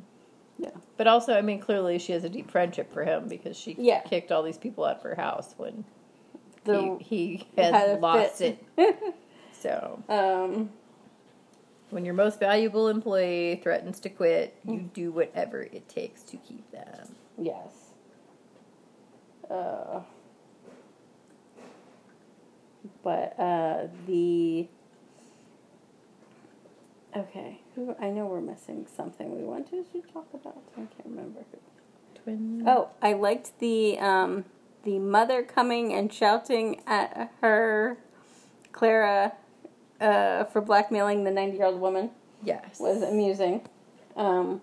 [0.59, 0.71] Yeah.
[0.97, 4.01] But also, I mean, clearly she has a deep friendship for him because she Yeah.
[4.01, 5.85] kicked all these people out of her house when
[6.65, 8.65] The, he, he had lost fit.
[8.77, 8.97] it.
[9.61, 10.71] So, um.
[11.91, 16.71] when your most valuable employee threatens to quit, you do whatever it takes to keep
[16.71, 17.17] them.
[17.37, 17.78] Yes.
[19.51, 20.01] Uh.
[23.03, 24.69] But uh, the.
[27.17, 30.59] Okay, who I know we're missing something we wanted to talk about.
[30.75, 31.59] I can't remember who.
[32.23, 32.65] Twin.
[32.67, 34.45] Oh, I liked the um,
[34.85, 37.97] the mother coming and shouting at her,
[38.73, 39.33] Clara,
[40.01, 42.11] uh, for blackmailing the ninety-year-old woman
[42.43, 42.79] yes.
[42.79, 43.67] was amusing.
[44.17, 44.61] Um,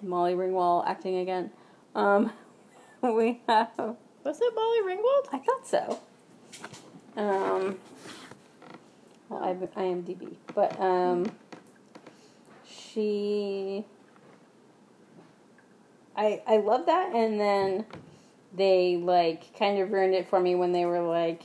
[0.00, 1.50] Molly Ringwald acting again.
[1.94, 2.32] Um,
[3.02, 3.70] we have.
[4.24, 5.28] Was it Molly Ringwald?
[5.32, 6.00] I thought so.
[7.16, 7.78] Um,
[9.28, 11.30] well, I IMDb, but um,
[12.66, 13.84] she.
[16.16, 17.84] I I love that, and then
[18.54, 21.42] they like kind of ruined it for me when they were like,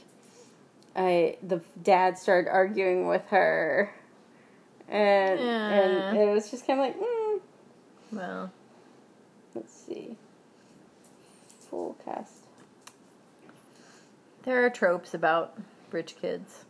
[0.96, 3.94] I the dad started arguing with her,
[4.88, 7.40] and and it was just kind of like, mm,
[8.12, 8.52] Well,
[9.56, 10.07] let's see,
[11.70, 12.34] full cast.
[14.44, 15.58] there are tropes about
[15.92, 16.66] rich kids.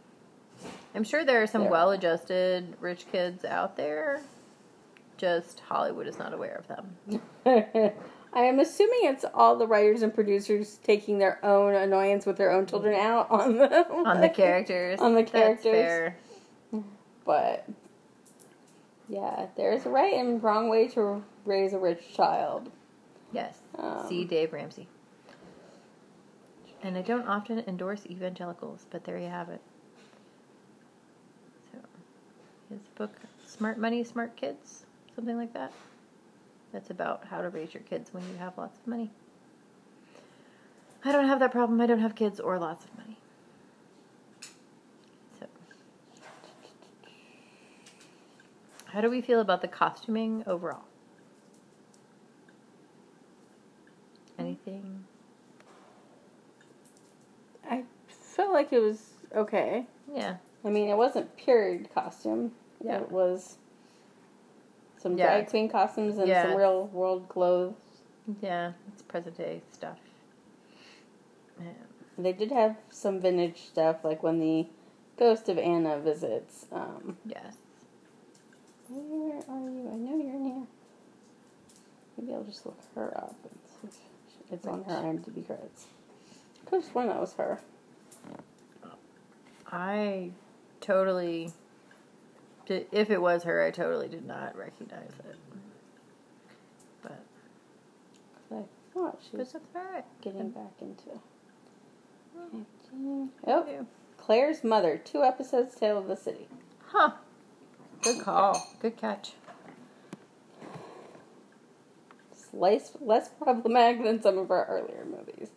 [0.95, 4.21] I'm sure there are some There well-adjusted rich kids out there.
[5.17, 7.21] Just Hollywood is not aware of them.
[8.33, 12.51] I am assuming it's all the writers and producers taking their own annoyance with their
[12.51, 13.05] own children mm-hmm.
[13.05, 14.99] out on the On the characters.
[15.01, 15.63] On the That's characters.
[15.63, 16.17] fair.
[17.25, 17.67] But
[19.09, 22.71] yeah, there's a right and wrong way to raise a rich child.
[23.31, 23.59] Yes.
[23.77, 24.87] Um, See Dave Ramsey.
[26.83, 29.61] And I don't often endorse evangelicals, but there you have it.
[31.71, 31.79] So,
[32.69, 33.11] his book,
[33.45, 34.85] Smart Money, Smart Kids,
[35.15, 35.73] something like that.
[36.71, 39.09] That's about how to raise your kids when you have lots of money.
[41.03, 41.79] I don't have that problem.
[41.81, 43.17] I don't have kids or lots of money.
[45.39, 45.47] So,
[48.85, 50.83] how do we feel about the costuming overall?
[54.47, 55.03] Anything?
[57.69, 59.01] I felt like it was
[59.35, 59.85] okay.
[60.13, 60.37] Yeah.
[60.63, 62.53] I mean, it wasn't period costume.
[62.81, 63.01] Yeah.
[63.01, 63.57] It was
[64.97, 65.25] some Yeah.
[65.27, 66.43] drag queen costumes and Yeah.
[66.43, 67.75] some real world clothes.
[68.41, 69.99] Yeah, it's present day stuff.
[71.59, 71.71] Yeah.
[72.17, 74.67] They did have some vintage stuff, like when the
[75.17, 76.67] ghost of Anna visits.
[76.71, 77.57] Um, Yes.
[78.87, 79.89] where are you?
[79.91, 80.67] I know you're in here.
[82.17, 83.35] Maybe I'll just look her up.
[83.43, 83.99] And see if
[84.51, 85.85] it's on her IMDb credits.
[86.65, 87.59] Could have sworn that was her.
[89.71, 90.31] I
[90.81, 91.51] totally.
[92.65, 95.35] Did, if it was her, I totally did not recognize it.
[97.01, 97.23] But,
[98.51, 100.05] I thought she was alright.
[100.21, 101.19] getting back into.
[102.37, 103.25] Hmm.
[103.45, 103.85] Oh,
[104.17, 104.97] Claire's mother.
[104.97, 105.75] Two episodes.
[105.75, 106.47] Tale of the City.
[106.87, 107.11] Huh.
[108.01, 108.67] Good call.
[108.81, 109.33] Good catch.
[112.31, 115.49] It's less less problematic than some of our earlier movies.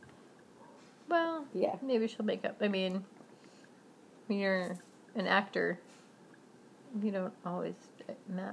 [1.09, 1.77] Well, Yeah.
[1.83, 2.57] maybe she'll make up.
[2.61, 3.05] I mean,
[4.27, 4.77] when you're
[5.17, 5.79] an actor,
[7.03, 7.75] you don't always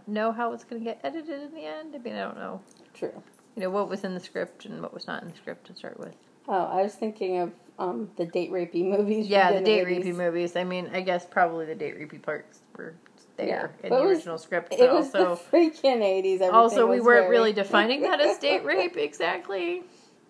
[0.07, 1.95] know how it's going to get edited in the end.
[1.95, 2.61] I mean, I don't know.
[2.93, 3.21] True.
[3.55, 5.75] You know what was in the script and what was not in the script to
[5.75, 6.15] start with.
[6.47, 9.27] Oh, I was thinking of um, the date rapey movies.
[9.27, 10.03] Yeah, the date 80s.
[10.05, 10.55] rapey movies.
[10.55, 12.95] I mean, I guess probably the date rapey parts were
[13.37, 16.41] there Yeah, in the was- original script, It was also the freaking eighties.
[16.41, 19.83] also we weren't very- really defining that as date rape exactly.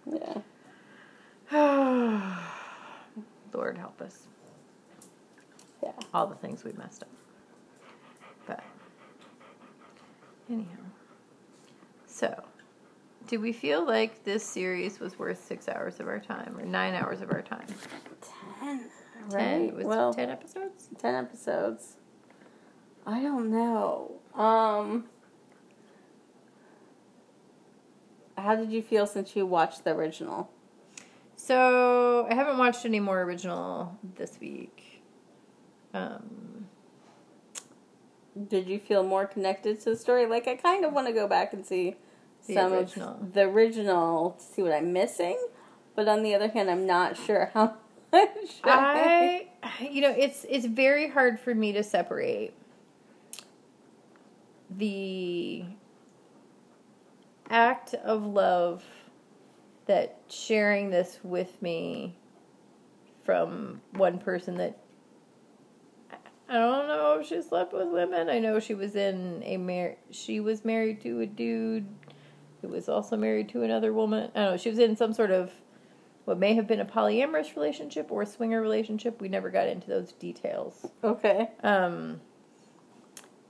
[0.06, 0.38] Yeah.
[3.54, 4.28] Lord help us.
[5.82, 5.92] Yeah.
[6.14, 7.10] All the things we messed up.
[8.46, 8.64] But
[10.50, 10.66] anyhow.
[12.08, 12.44] So,
[13.28, 16.94] do we feel like this series was worth six hours of our time or nine
[16.94, 17.66] hours of our time?
[18.60, 18.80] Ten.
[18.80, 18.90] Ten.
[19.30, 19.70] Right.
[19.70, 20.90] It was well, ten episodes?
[21.00, 21.96] ten episodes.
[23.08, 24.12] I don't know.
[24.36, 25.06] Um.
[28.38, 30.50] How did you feel since you watched the original?
[31.38, 35.02] So I haven't watched any more original this week.
[35.94, 36.68] Um,
[38.50, 40.28] Did you feel more connected to the story?
[40.28, 41.96] Like I kind of want to go back and see
[42.48, 43.10] The some original.
[43.22, 45.40] of the original to see what I'm missing,
[45.96, 47.76] but on the other hand, I'm not sure how
[48.12, 48.28] much.
[48.64, 49.48] I,
[49.80, 52.54] you know, it's it's very hard for me to separate
[54.70, 55.64] the
[57.50, 58.84] act of love
[59.86, 62.16] that sharing this with me
[63.24, 64.78] from one person that
[66.50, 68.30] I don't know if she slept with women.
[68.30, 71.86] I know she was in a mar- she was married to a dude
[72.62, 74.32] who was also married to another woman.
[74.34, 74.58] I don't know.
[74.58, 75.52] She was in some sort of
[76.24, 79.22] what may have been a polyamorous relationship or a swinger relationship.
[79.22, 80.86] We never got into those details.
[81.04, 81.50] okay.
[81.64, 82.22] Um,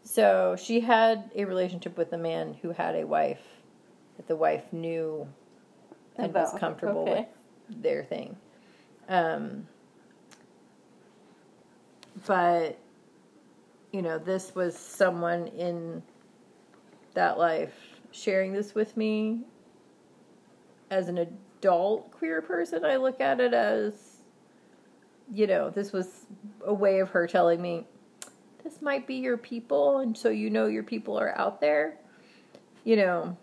[0.07, 3.41] so she had a relationship with a man who had a wife
[4.15, 5.27] that the wife knew
[6.15, 7.27] and was comfortable okay.
[7.67, 8.37] with their thing.
[9.09, 9.67] Um,
[12.25, 12.79] but
[13.91, 16.01] you know, this was someone in
[17.13, 17.75] that life
[18.11, 19.41] sharing this with me
[20.89, 22.85] as an adult queer person.
[22.85, 23.93] I look at it as
[25.33, 26.25] you know, this was
[26.65, 27.85] a way of her telling me
[28.67, 31.97] this might be your people, and so you know your people are out there.
[32.83, 33.37] You know,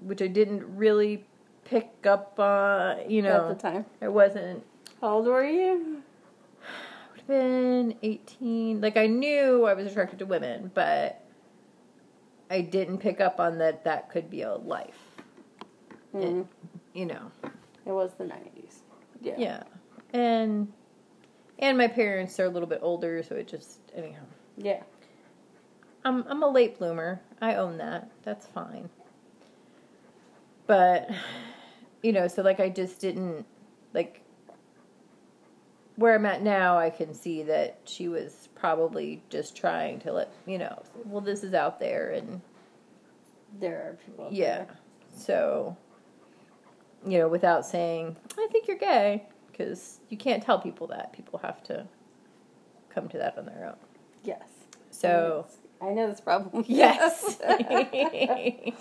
[0.00, 1.24] which I didn't really
[1.64, 3.10] pick up on.
[3.10, 3.86] You know, At the time.
[4.00, 4.64] I wasn't
[5.00, 6.02] How old were you?
[7.10, 8.80] would have been 18.
[8.80, 11.22] Like I knew I was attracted to women, but
[12.50, 15.00] I didn't pick up on that that could be a life.
[16.14, 16.46] Mm.
[16.94, 17.30] You know.
[17.84, 18.76] It was the 90s.
[19.20, 19.34] Yeah.
[19.36, 19.62] Yeah.
[20.14, 20.72] And
[21.58, 24.22] and my parents are a little bit older, so it just anyhow.
[24.56, 24.82] Yeah.
[26.04, 27.20] I'm I'm a late bloomer.
[27.40, 28.10] I own that.
[28.24, 28.88] That's fine.
[30.66, 31.10] But
[32.02, 33.46] you know, so like I just didn't
[33.94, 34.20] like
[35.96, 40.32] where I'm at now, I can see that she was probably just trying to let
[40.46, 42.40] you know, well this is out there and
[43.60, 44.28] There are people.
[44.32, 44.58] yeah.
[44.58, 44.76] there.
[45.14, 45.76] So
[47.06, 51.12] you know, without saying, I think you're gay, because you can't tell people that.
[51.12, 51.84] People have to
[52.90, 53.76] come to that on their own.
[54.24, 54.42] Yes.
[54.90, 55.46] So
[55.80, 56.64] I know this problem.
[56.68, 57.38] Yes.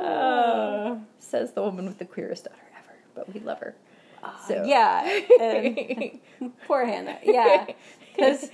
[0.00, 3.74] Uh, says the woman with the queerest daughter ever, but we love her.
[4.46, 5.20] So yeah.
[5.40, 6.20] and-
[6.66, 7.18] poor Hannah.
[7.22, 7.66] Yeah.
[8.14, 8.50] Because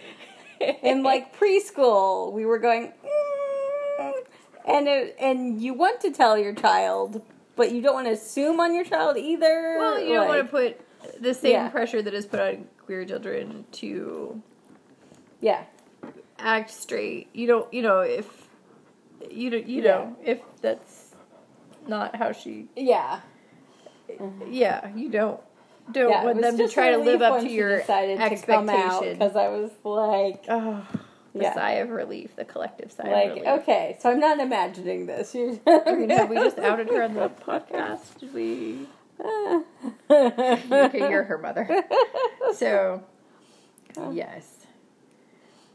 [0.82, 4.12] in like preschool, we were going, "Mm,"
[4.66, 7.22] and it, and you want to tell your child,
[7.56, 9.76] but you don't want to assume on your child either.
[9.78, 10.80] well, you don't want to put
[11.20, 11.68] the same Yeah.
[11.68, 14.40] pressure that is put on queer children to
[15.40, 15.64] Yeah.
[16.38, 17.28] Act straight.
[17.32, 18.48] You don't, you know, if
[19.30, 19.90] you don't, you Yeah.
[19.90, 21.14] know, if that's
[21.86, 23.20] not how she, Yeah.
[24.10, 24.52] Mm-hmm.
[24.52, 25.40] yeah, you don't.
[25.92, 29.18] Don't yeah, want them to try to live up to your expectation.
[29.18, 30.84] because I was like, Oh,
[31.32, 31.54] the Yeah.
[31.54, 35.34] sigh of relief, the collective sigh of like okay, so I'm not imagining this.
[35.34, 38.18] You have we just outed her on the podcast?
[38.18, 38.86] Did we?
[40.10, 41.84] Okay, you're her mother.
[42.54, 43.02] So,
[44.12, 44.55] yes.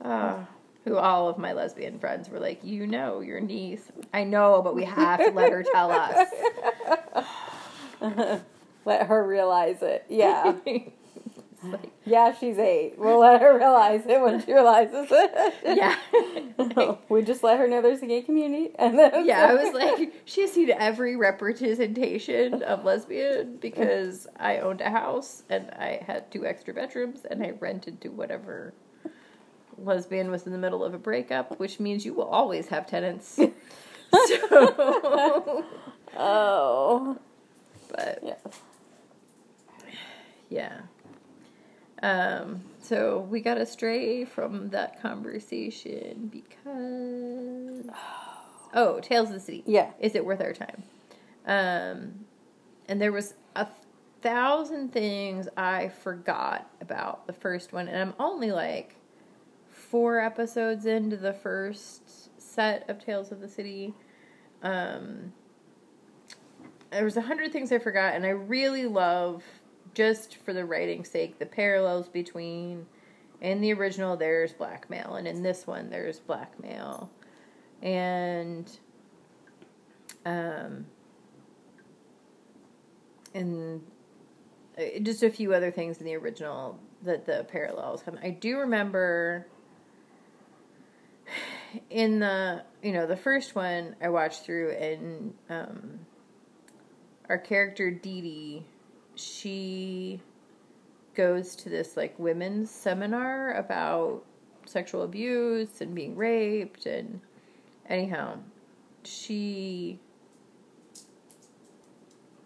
[0.02, 0.46] Uh,
[0.84, 3.92] who all of my lesbian friends were like, you know, your niece.
[4.14, 6.28] I know, but we have to let her tell us.
[8.86, 10.06] Let her realize it.
[10.10, 10.56] Yeah.
[11.64, 12.96] Like, Yeah, she's eight.
[12.98, 15.54] We'll let her realize it when she realizes it.
[15.64, 16.96] yeah.
[17.08, 20.12] we just let her know there's a gay community, and then yeah, I was like,
[20.26, 26.32] she has seen every representation of lesbian because I owned a house and I had
[26.32, 28.74] two extra bedrooms and I rented to whatever
[29.84, 33.28] lesbian was in the middle of a breakup, which means you will always have tenants.
[33.36, 33.52] so,
[36.18, 37.18] oh,
[37.90, 38.36] but yeah,
[40.50, 40.82] yeah.
[42.04, 47.86] Um, so we got astray from that conversation because
[48.74, 49.64] oh, Tales of the City.
[49.66, 50.84] yeah, Is it worth our time?
[51.46, 52.26] Um,
[52.88, 53.68] and there was a
[54.22, 58.96] thousand things I forgot about the first one, and I'm only like
[59.92, 63.94] four episodes into the first set of Tales of the City.
[64.64, 65.34] Um,
[66.92, 69.44] there was a hundred things I forgot, and I really love,
[69.94, 72.88] just for the writing's sake, the parallels between.
[73.42, 77.10] In the original, there's blackmail, and in this one, there's blackmail,
[77.82, 78.70] and
[80.26, 80.86] um,
[83.34, 83.82] and
[84.78, 88.20] uh, just a few other things in the original that the parallels come.
[88.22, 89.48] I do remember
[91.90, 96.00] in the you know the first one I watched through, and um,
[97.30, 98.64] our character DeDe,
[99.16, 100.20] she
[101.16, 104.24] goes to this like women's seminar about
[104.66, 107.20] sexual abuse and being raped and
[107.90, 108.38] anyhow
[109.04, 110.00] she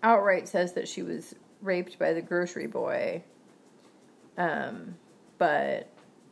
[0.01, 3.21] outright says that she was raped by the grocery boy
[4.37, 4.95] um
[5.37, 5.87] but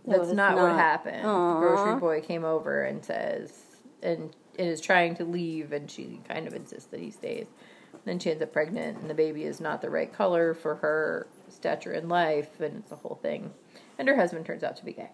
[0.06, 1.26] that's it's not, what happened.
[1.26, 1.54] Aw.
[1.54, 3.54] the grocery boy came over and says
[4.01, 7.47] and, and is trying to leave and she kind of insists that he stays.
[8.06, 11.28] Then she ends up pregnant and the baby is not the right color for her
[11.49, 13.51] stature in life and it's a whole thing.
[13.97, 15.10] And her husband turns out to be gay.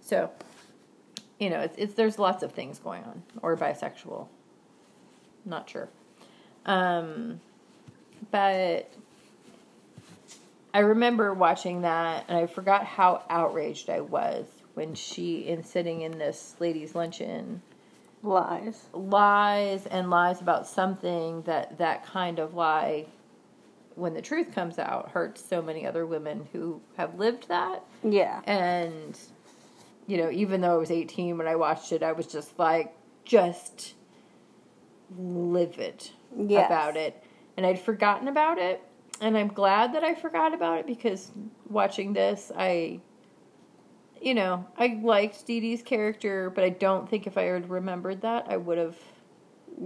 [0.00, 0.30] So
[1.40, 4.28] you know it's, it's there's lots of things going on or bisexual.
[5.44, 5.88] Not sure.
[6.64, 7.40] Um
[8.30, 8.92] but
[10.74, 16.02] i remember watching that and i forgot how outraged i was when she in sitting
[16.02, 17.60] in this ladies luncheon
[18.22, 18.86] lies.
[18.92, 23.06] lies and lies about something that that kind of lie
[23.94, 28.40] when the truth comes out hurts so many other women who have lived that Yeah,
[28.44, 29.18] and
[30.06, 32.94] you know even though i was 18 when i watched it i was just like
[33.24, 33.94] just
[35.16, 36.66] livid Yes.
[36.66, 37.22] about it
[37.56, 38.82] and i'd forgotten about it
[39.20, 41.30] and i'm glad that i forgot about it because
[41.68, 43.00] watching this i
[44.20, 48.46] you know, I liked DeDe's character, but I don't think if I had remembered that,
[48.48, 48.96] I would have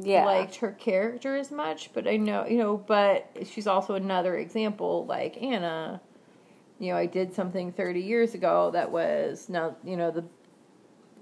[0.01, 0.25] Yeah.
[0.25, 1.93] liked her character as much.
[1.93, 6.01] But I know, you know, but she's also another example, like Anna.
[6.79, 10.25] You know, I did something 30 years ago that was now, you know, the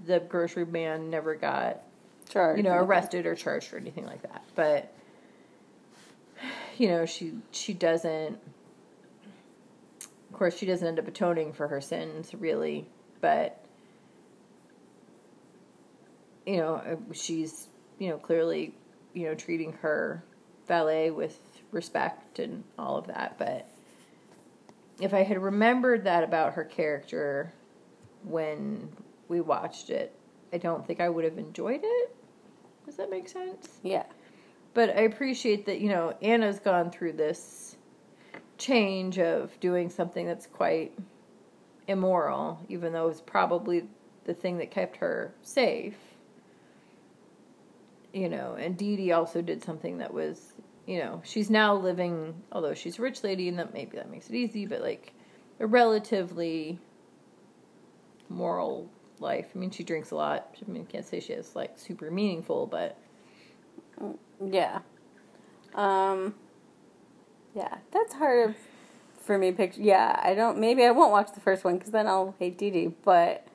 [0.06, 1.82] the grocery man never got
[2.30, 2.56] Sure.
[2.56, 4.44] you know, arrested or charged or anything like that.
[4.54, 4.94] But
[6.81, 8.39] you know, she she doesn't.
[10.03, 12.87] Of course, she doesn't end up atoning for her sins, really.
[13.20, 13.62] But
[16.47, 17.68] you know, uh, she's
[17.99, 18.74] you know clearly
[19.12, 20.24] you know treating her
[20.66, 21.39] valet with
[21.70, 23.37] respect and all of that.
[23.37, 23.68] But
[25.03, 27.53] if I had remembered that about her character
[28.24, 28.89] when
[29.28, 30.14] we watched it,
[30.51, 32.16] I don't think I would have enjoyed it.
[32.87, 33.68] Does that make sense?
[33.83, 34.05] Yeah.
[34.73, 37.77] But I appreciate that, you know, Anna's gone through this
[38.57, 40.93] change of doing something that's quite
[41.89, 43.85] immoral, even though it's probably
[44.25, 45.97] the thing that kept her safe.
[48.12, 50.53] You know, and DeDe also did something that was,
[50.87, 54.29] you know, she's now living, although she's a rich lady and that maybe that makes
[54.29, 55.12] it easy, but like
[55.59, 56.79] a relatively
[58.29, 58.89] moral
[59.21, 59.49] life.
[59.55, 60.55] I mean, she drinks a lot.
[60.66, 62.97] I mean, can't say she has like super meaningful, but
[64.44, 64.80] Yeah.
[65.74, 66.34] Um
[67.55, 68.55] Yeah, that's hard
[69.20, 69.80] for me picture.
[69.82, 72.94] Yeah, I don't maybe I won't watch the first one cuz then I'll hate DeDe,
[73.05, 73.46] but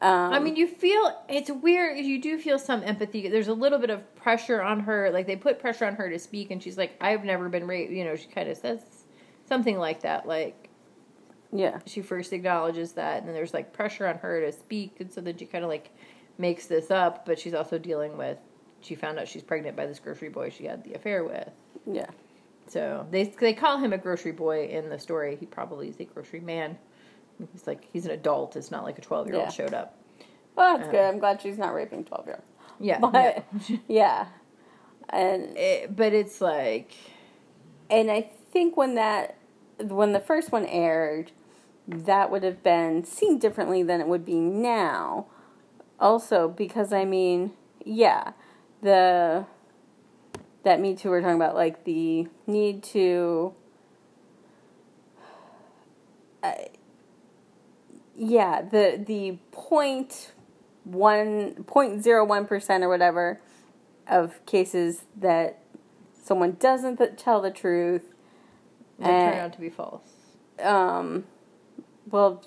[0.00, 1.98] um I mean, you feel it's weird.
[1.98, 3.28] You do feel some empathy.
[3.28, 5.10] There's a little bit of pressure on her.
[5.10, 7.92] Like they put pressure on her to speak, and she's like, "I've never been raped."
[7.92, 8.80] You know, she kind of says
[9.46, 10.26] something like that.
[10.26, 10.68] Like
[11.52, 11.78] yeah.
[11.86, 15.20] she first acknowledges that, and then there's like pressure on her to speak, and so
[15.20, 15.90] then she kind of like
[16.36, 17.24] makes this up.
[17.24, 18.38] But she's also dealing with.
[18.84, 21.48] She found out she's pregnant by this grocery boy she had the affair with.
[21.90, 22.06] Yeah.
[22.68, 25.36] So they they call him a grocery boy in the story.
[25.40, 26.78] He probably is a grocery man.
[27.52, 28.56] He's like he's an adult.
[28.56, 29.96] It's not like a twelve year old showed up.
[30.54, 31.00] Well, that's Uh, good.
[31.00, 32.46] I'm glad she's not raping 12-year-olds.
[32.78, 33.76] Yeah, But yeah.
[33.88, 34.26] yeah.
[35.08, 36.92] And It, but it's like
[37.90, 39.36] and I think when that
[39.80, 41.32] when the first one aired,
[41.88, 45.26] that would have been seen differently than it would be now.
[45.98, 47.52] Also, because I mean,
[47.84, 48.32] yeah,
[48.84, 49.46] the
[50.62, 53.54] that Me Too we're talking about, like the need to,
[56.42, 56.52] uh,
[58.14, 60.32] yeah, the the point
[60.84, 63.40] one point zero one percent or whatever
[64.06, 65.58] of cases that
[66.22, 68.02] someone doesn't th- tell the truth
[68.98, 70.02] they turn out to be false.
[70.62, 71.24] um
[72.10, 72.44] well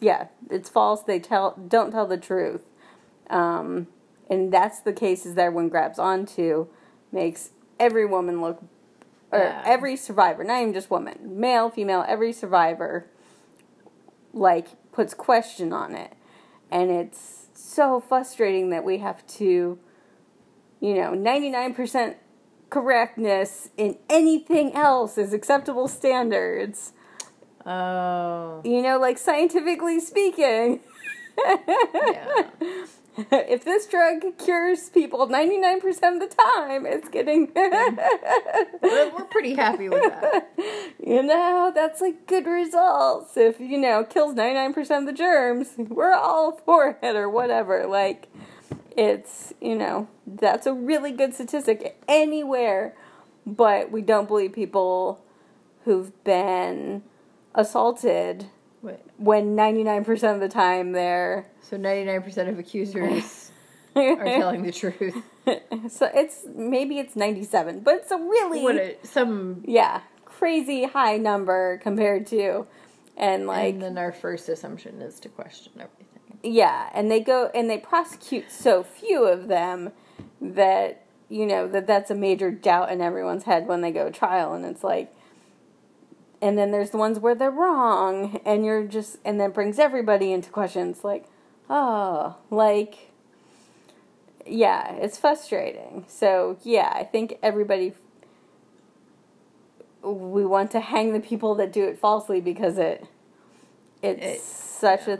[0.00, 2.60] yeah it's false they tell don't tell the truth
[3.30, 3.86] um
[4.30, 6.66] and that's the cases that everyone grabs onto
[7.12, 7.50] makes
[7.80, 8.62] every woman look
[9.32, 9.62] or Yeah.
[9.64, 13.06] every survivor not even just woman male female every survivor
[14.32, 16.14] like puts question on it
[16.70, 19.78] and it's so frustrating that we have to
[20.80, 22.14] you know 99%
[22.70, 26.92] correctness in anything else is acceptable standards
[27.66, 30.80] Oh, you know, like scientifically speaking,
[31.36, 32.46] yeah.
[33.32, 37.50] if this drug cures people 99% of the time, it's getting,
[38.82, 40.52] we're, we're pretty happy with that.
[41.04, 43.36] you know, that's like good results.
[43.36, 47.88] If, you know, kills 99% of the germs, we're all for it or whatever.
[47.88, 48.28] Like,
[48.96, 52.94] it's, you know, that's a really good statistic anywhere,
[53.44, 55.24] but we don't believe people
[55.84, 57.02] who've been
[57.52, 58.46] assaulted
[58.80, 63.50] When 99% of the time they're so ninety nine percent of accusers
[63.96, 65.16] are telling the truth.
[65.90, 71.16] so it's maybe it's 97 but it's a really What a, some yeah crazy high
[71.16, 72.66] number compared to
[73.16, 76.38] and like and then our first assumption is to question everything.
[76.42, 79.90] yeah and they go and they prosecute so few of them
[80.40, 84.10] that you know that that's a major doubt in everyone's head when they go to
[84.10, 85.12] trial and it's like
[86.40, 90.32] and then there's the ones where they're wrong and you're just and that brings everybody
[90.32, 91.26] into questions like
[91.68, 93.10] oh like
[94.46, 96.04] yeah it's frustrating.
[96.08, 97.92] So yeah i think everybody
[100.02, 103.04] we want to hang the people that do it falsely because it
[104.02, 105.18] it's It- such a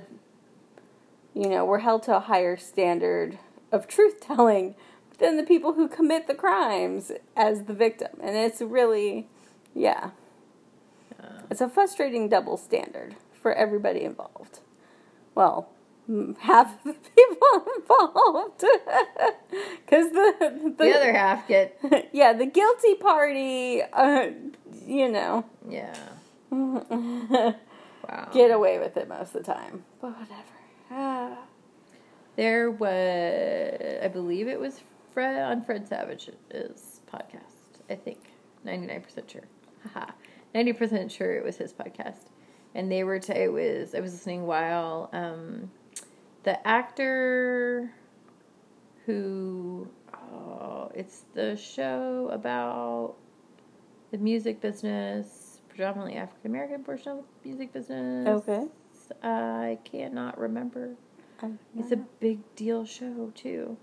[1.34, 3.38] you know we're held to a higher standard
[3.72, 4.74] of truth telling
[5.18, 8.08] than the people who commit the crimes as the victim.
[8.22, 9.26] And it's really
[9.74, 10.10] yeah
[11.50, 14.60] it's a frustrating double standard for everybody involved
[15.34, 15.68] well
[16.40, 18.60] half of the people involved
[19.84, 21.78] because the, the The other half get
[22.12, 24.30] yeah the guilty party uh,
[24.86, 25.94] you know yeah.
[26.50, 27.54] Wow
[28.32, 30.44] get away with it most of the time but whatever
[30.90, 31.36] Ah.
[32.36, 34.80] There was, I believe it was
[35.12, 37.82] Fred on Fred Savage's podcast.
[37.90, 38.18] I think
[38.64, 39.42] ninety nine percent sure.
[39.92, 40.12] Haha,
[40.54, 42.30] ninety percent sure it was his podcast,
[42.74, 43.18] and they were.
[43.18, 43.94] T- it was.
[43.94, 45.70] I was listening while um,
[46.44, 47.92] the actor
[49.06, 49.88] who.
[50.32, 53.14] Oh, it's the show about
[54.10, 58.28] the music business, predominantly African American portion of the music business.
[58.28, 58.66] Okay.
[59.22, 60.94] I cannot remember.
[61.78, 63.76] It's a big deal show too.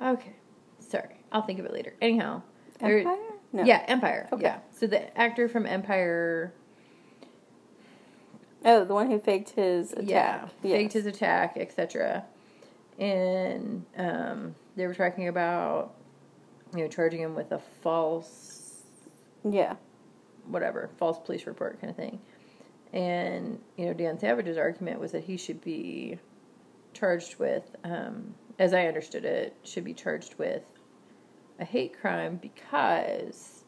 [0.00, 0.34] Okay,
[0.78, 1.94] sorry, I'll think of it later.
[2.00, 2.42] Anyhow,
[2.80, 3.33] Empire?
[3.54, 3.62] No.
[3.62, 4.28] yeah, Empire.
[4.32, 4.42] Okay.
[4.42, 6.52] Yeah, so the actor from Empire,
[8.64, 10.08] Oh, the one who faked his attack.
[10.08, 11.04] yeah, faked Yes.
[11.04, 12.24] his attack, etc.
[12.98, 15.94] And um, they were talking about,
[16.74, 18.82] you know, charging him with a false
[19.44, 19.76] Yeah.
[20.48, 22.20] whatever, false police report kind of thing.
[22.92, 26.18] And, you know, Dan Savage's argument was that he should be
[26.92, 30.62] charged with, um, as I understood it, should be charged with
[31.58, 33.64] a hate crime because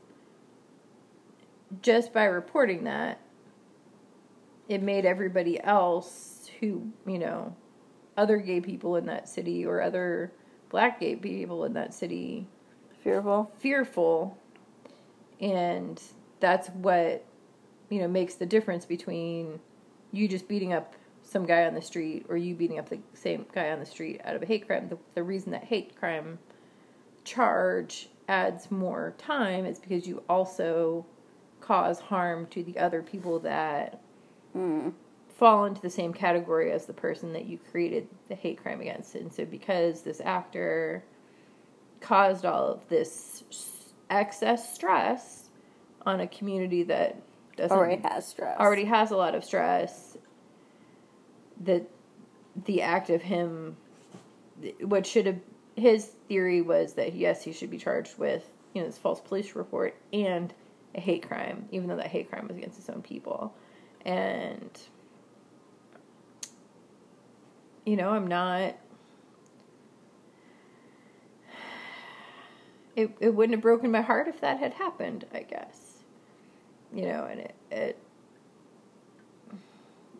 [1.82, 3.20] just by reporting that,
[4.68, 7.54] it made everybody else who, you know,
[8.16, 10.32] other gay people in that city or other
[10.68, 12.46] black gay people in that city
[13.02, 13.52] Fearful.
[13.58, 14.36] fearful
[15.40, 16.02] and
[16.40, 17.24] that's what
[17.88, 19.60] you know makes the difference between
[20.12, 23.44] you just beating up some guy on the street or you beating up the same
[23.52, 26.38] guy on the street out of a hate crime the, the reason that hate crime
[27.26, 31.04] charge adds more time is because you also
[31.60, 34.00] cause harm to the other people that
[34.54, 34.94] Mm.
[35.28, 39.14] fall into the same category as the person that you created the hate crime against.
[39.16, 41.04] And so, because this actor
[42.00, 45.50] caused all of this excess stress
[46.06, 47.16] on a community that
[47.56, 48.58] doesn't Already has stress.
[48.58, 50.16] already has a lot of stress,
[51.64, 51.90] that
[52.64, 53.76] the act of him,
[54.82, 55.40] what should have
[55.76, 59.54] his theory was that yes, he should be charged with you know this false police
[59.54, 60.52] report and
[60.94, 63.54] a hate crime, even though that hate crime was against his own people,
[64.04, 64.70] and
[67.84, 68.76] you know I'm not.
[72.96, 75.26] It it wouldn't have broken my heart if that had happened.
[75.34, 75.98] I guess,
[76.94, 77.98] you know, and it, it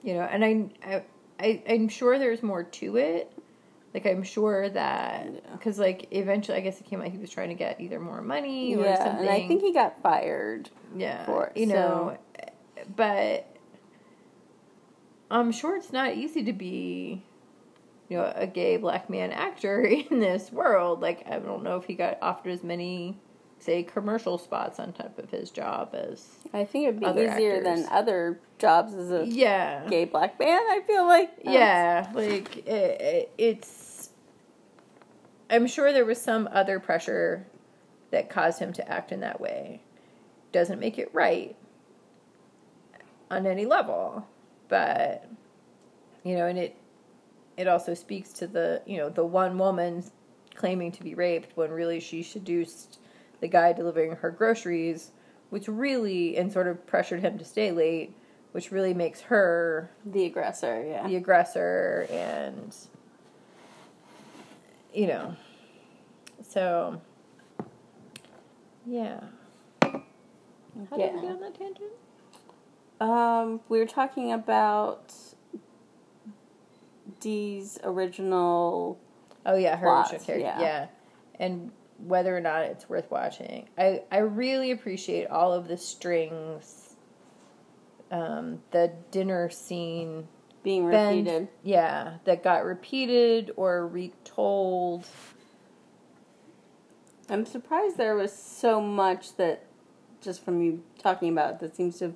[0.02, 1.02] you know, and I, I,
[1.40, 3.32] I I'm sure there's more to it.
[3.96, 5.40] Like I'm sure that Yeah.
[5.52, 8.20] because like eventually, I guess it came out he was trying to get either more
[8.20, 9.20] money or Yeah, something.
[9.26, 10.68] and I think he got fired.
[10.94, 12.18] yeah, for it, you know,
[12.94, 13.46] but
[15.30, 17.22] I'm sure it's not easy to be,
[18.10, 19.80] you know, a gay black man actor
[20.10, 21.00] in this world.
[21.00, 23.18] Like I don't know if he got offered as many,
[23.58, 27.86] say, commercial spots on top of his job as I think it'd be easier than
[27.90, 30.60] other jobs as a yeah, gay black man.
[30.60, 31.30] I feel like.
[31.42, 33.84] Yeah, like it, it, it's.
[35.48, 37.46] I'm sure there was some other pressure
[38.10, 39.82] that caused him to act in that way.
[40.52, 41.56] Doesn't make it right
[43.30, 44.26] on any level,
[44.68, 45.28] but
[46.24, 46.76] you know, and it
[47.56, 50.04] it also speaks to the you know the one woman
[50.54, 52.98] claiming to be raped when really she seduced
[53.40, 55.12] the guy delivering her groceries,
[55.50, 58.14] which really and sort of pressured him to stay late,
[58.52, 60.84] which really makes her the aggressor.
[60.86, 61.06] Yeah.
[61.06, 62.74] the aggressor and
[64.96, 65.36] you know
[66.42, 67.00] so
[68.86, 69.20] yeah
[69.82, 71.92] how did we get on that tangent
[72.98, 75.12] Um, we were talking about
[77.20, 78.98] Dee's original.
[79.44, 80.60] oh yeah her Plots, original character yeah.
[80.60, 80.86] yeah.
[81.38, 86.94] and whether or not it's worth watching i i really appreciate all of the strings
[88.10, 90.28] um the dinner scene
[90.66, 91.48] Being repeated.
[91.62, 95.06] yeah that got repeated or retold
[97.28, 99.64] I'm surprised there was so much that,
[100.20, 102.14] just from you talking about, that seems to have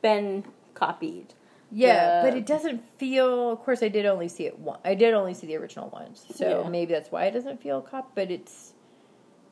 [0.00, 0.44] been
[0.74, 1.34] copied.
[1.70, 3.50] Yeah, The- but it doesn't feel.
[3.50, 4.78] Of course, I did only see it one.
[4.84, 6.68] I did only see the original once, so Yeah.
[6.70, 8.14] maybe that's why it doesn't feel cop.
[8.14, 8.72] But it's.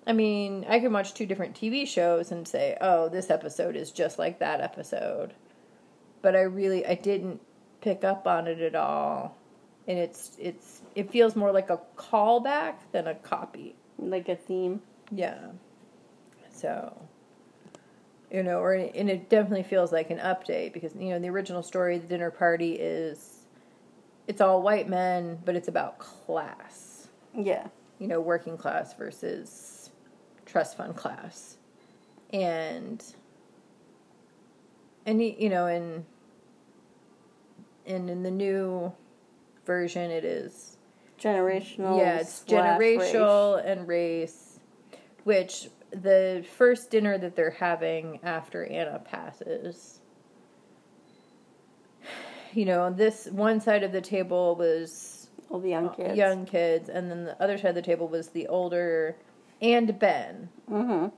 [0.06, 3.90] I mean, I can watch two different TV shows and say, "Oh, this episode is
[3.90, 5.34] just like that episode,"
[6.22, 7.40] but I really I didn't
[7.84, 9.36] pick up on it at all,
[9.86, 13.76] and it's it's it feels more like a callback than a copy.
[13.98, 14.80] Like a theme.
[15.12, 15.50] Yeah.
[16.50, 16.96] So,
[18.30, 21.62] you know, or and it definitely feels like an update because you know the original
[21.62, 23.44] story, the dinner party is,
[24.26, 27.08] it's all white men, but it's about class.
[27.36, 27.66] Yeah.
[27.98, 29.90] You know, working class versus
[30.46, 31.58] trust fund class,
[32.32, 33.04] and
[35.04, 36.04] and you know, and
[37.86, 38.92] and in the new
[39.64, 40.76] version, it is
[41.18, 41.98] generational.
[41.98, 44.60] yeah, it's generational and race,
[45.24, 50.00] which the first dinner that they're having after Anna passes.
[52.52, 55.28] You know, this one side of the table was.
[55.50, 56.16] All the young kids.
[56.16, 59.16] young kids, and then the other side of the table was the older
[59.60, 60.48] and Ben.
[60.70, 61.08] Mm-hmm.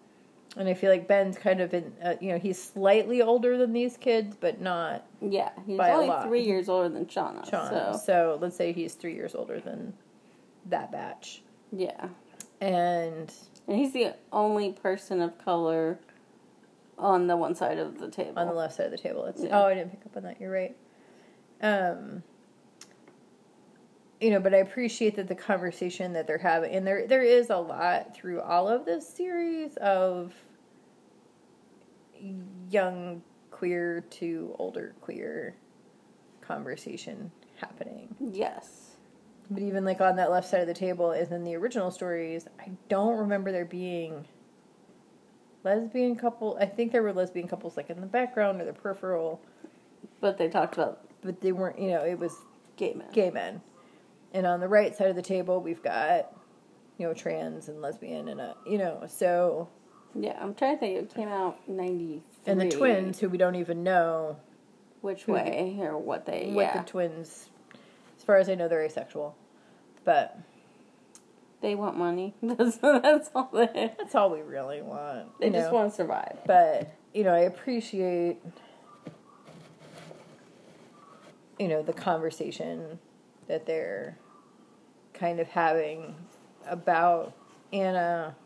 [0.58, 3.72] And I feel like Ben's kind of in, uh, you know, he's slightly older than
[3.74, 6.26] these kids, but not Yeah, he's By a only lot.
[6.26, 7.48] three years older than Shawna.
[7.50, 7.68] Sean.
[7.68, 9.92] So So let's say he's three years older than
[10.70, 11.42] that batch.
[11.72, 12.08] yeah,
[12.60, 13.30] And
[13.68, 15.98] and he's the only person of color
[16.98, 18.38] on the one side of the table.
[18.38, 19.26] on the left side of the table.
[19.26, 19.60] It's, Yeah.
[19.60, 20.40] Oh, I didn't pick up on that.
[20.40, 20.74] You're right.
[21.60, 22.22] Um,
[24.20, 27.50] you know, but I appreciate that the conversation that they're having, and there there is
[27.50, 30.32] a lot through all of this series of
[32.70, 35.54] young queer to older queer
[36.40, 38.14] conversation happening.
[38.20, 38.92] Yes.
[39.50, 42.46] But even like on that left side of the table, as in the original stories,
[42.58, 44.26] I don't remember there being
[45.62, 46.56] lesbian couple.
[46.60, 49.40] I think there were lesbian couples like in the background or the peripheral,
[50.20, 51.78] But they talked about but they weren't.
[51.78, 52.36] You know, it was
[52.76, 53.08] gay men.
[53.12, 53.60] gay men.
[54.36, 56.30] And on the right side of the table, we've got
[56.98, 59.68] you know trans and lesbian and a you know so
[60.14, 60.98] Yeah, I'm trying to think.
[60.98, 64.36] It came out 90 and the twins who we don't even know
[65.00, 66.50] Which who the- way or what they?
[66.52, 67.48] what yeah, the twins.
[68.18, 69.34] As far as I know, they're asexual,
[70.04, 70.38] but
[71.62, 72.34] they want money.
[72.42, 73.94] That's that's all they.
[73.98, 75.38] that's all we really want.
[75.40, 75.74] They just know?
[75.78, 76.38] want to survive.
[76.46, 78.36] but you know i appreciate
[81.58, 82.98] you know the conversation
[83.48, 84.18] that they're
[85.16, 86.14] kind of having
[86.68, 87.34] about
[87.72, 88.36] anna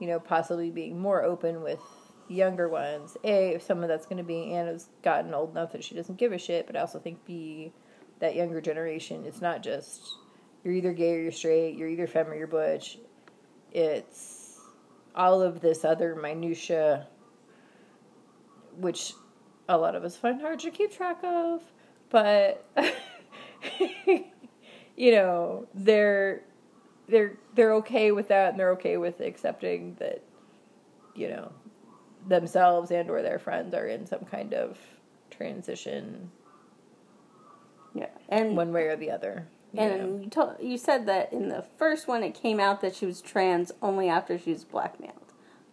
[0.00, 1.80] you know possibly being more open with
[2.28, 3.16] younger ones.
[3.24, 6.16] A if some of that's going to be anna's gotten old enough that she doesn't
[6.16, 7.72] give a shit but i also think b
[8.20, 10.16] that younger generation it's not just
[10.62, 12.98] you're either gay or you're straight you're either femme or you're butch.
[13.72, 14.60] It's
[15.16, 17.08] all of this other minutia
[18.76, 19.12] which
[19.68, 21.62] a lot of us find hard to keep track of
[22.10, 22.66] but
[24.96, 26.42] you know they're
[27.08, 30.22] they're they're okay with that and they're okay with accepting that
[31.14, 31.52] you know
[32.26, 34.78] themselves and or their friends are in some kind of
[35.30, 36.30] transition
[37.94, 41.48] Yeah, and one way or the other you and you told you said that in
[41.48, 45.32] the first one it came out that she was trans only after she was blackmailed.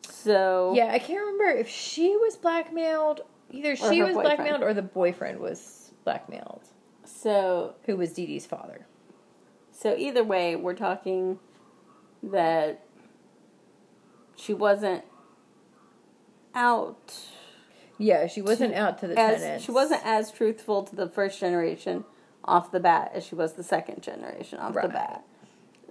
[0.09, 4.21] So yeah i can't remember if she was blackmailed either she was boyfriend.
[4.23, 6.63] blackmailed or the boyfriend was blackmailed
[7.05, 8.85] So who was DeDe's father
[9.81, 11.39] so either way, we're talking
[12.23, 12.83] that
[14.35, 15.03] she wasn't
[16.53, 17.15] out
[17.97, 21.07] yeah she wasn't to- out to the as tenants she wasn't as truthful to the
[21.07, 22.03] first generation
[22.43, 25.23] off the bat as she was the second generation off the bat.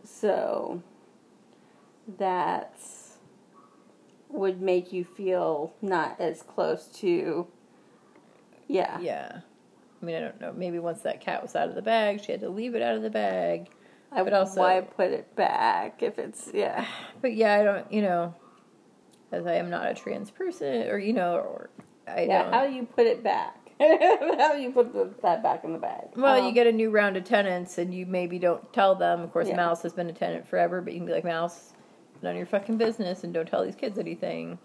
[0.04, 0.82] So
[2.18, 2.78] that
[4.28, 7.46] would make you feel not as close to
[8.68, 9.00] yeah.
[9.00, 9.40] Yeah.
[10.00, 10.52] I mean, I don't know.
[10.52, 12.94] Maybe once that cat was out of the bag, she had to leave it out
[12.94, 13.68] of the bag.
[14.12, 16.84] I, would also- why put it back if it's yeah.
[17.22, 18.34] But yeah, I don't, you know,
[19.32, 21.70] as I am not a trans person, or, you know, or
[22.08, 22.52] I Yeah, don't.
[22.52, 23.56] how do you put it back?
[23.80, 26.08] how do you put the, that back in the bag?
[26.16, 29.20] well, you Um, get a new round of tenants and you maybe don't tell them.
[29.22, 29.56] Of course, Yeah.
[29.56, 31.72] Mouse has been a tenant forever, but you can be like, Mouse,
[32.20, 34.58] none of your fucking business and don't tell these kids anything.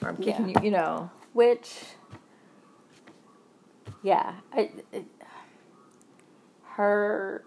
[0.00, 0.60] Or I'm kicking Yeah.
[0.60, 1.10] you, you know.
[1.32, 1.82] which
[4.02, 5.04] yeah I, it,
[6.62, 7.44] her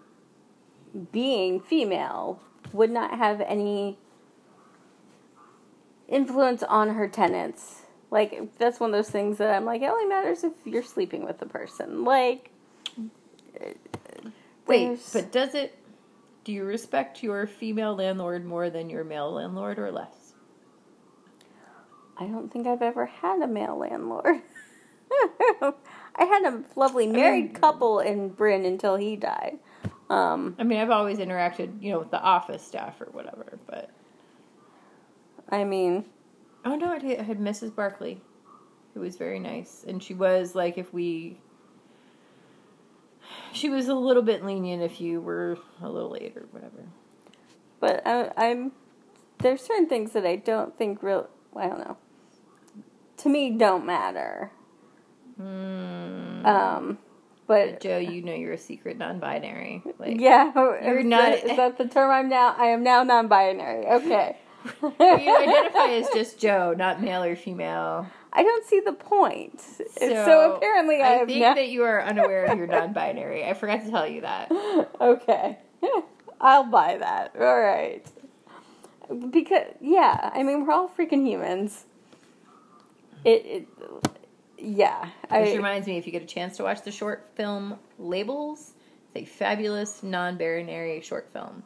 [1.12, 2.40] being female
[2.72, 3.98] would not have any
[6.08, 10.06] influence on her tenants like that's one of those things that i'm like it only
[10.06, 12.50] matters if you're sleeping with the person like
[14.68, 15.74] Wait, but does it,
[16.44, 20.34] do you respect your female landlord more than your male landlord or less?
[22.18, 24.42] I don't think I've ever had a male landlord.
[25.62, 29.58] I had a lovely married couple in Bryn until he died.
[30.10, 33.90] Um, I mean, I've always interacted, you know, with the office staff or whatever, but
[35.50, 36.04] I mean,
[36.64, 37.74] oh no, I had I had Mrs.
[37.74, 38.20] Barkley,
[38.94, 41.38] who was very nice, and she was like, if we,
[43.52, 46.84] she was a little bit lenient if you were a little late or whatever.
[47.80, 48.72] but I, I'm
[49.40, 51.28] there's certain things that I don't think real.
[51.56, 51.96] I don't know.
[53.18, 54.52] To me, don't matter.
[55.40, 56.44] Mm.
[56.44, 56.98] Um,
[57.48, 59.82] but Joe, you know you're a secret non-binary.
[59.98, 62.54] Like, yeah, oh, you're is not- That, is that the term I'm now?
[62.56, 63.86] I am now non-binary.
[63.86, 64.36] Okay.
[64.82, 68.06] you identify as just Joe, not male or female.
[68.32, 69.60] I don't see the point.
[69.60, 73.44] So, apparently, I, I think that you are unaware of your non-binary.
[73.44, 74.52] I forgot to tell you that.
[75.00, 75.58] okay,
[76.40, 77.34] I'll buy that.
[77.40, 78.06] All right.
[79.30, 81.86] Because yeah, I mean we're all freaking humans.
[83.24, 83.68] It, it
[84.58, 85.04] yeah.
[85.04, 88.72] Which I, reminds me, if you get a chance to watch the short film Labels,
[89.14, 91.62] it's a fabulous non-binary short film.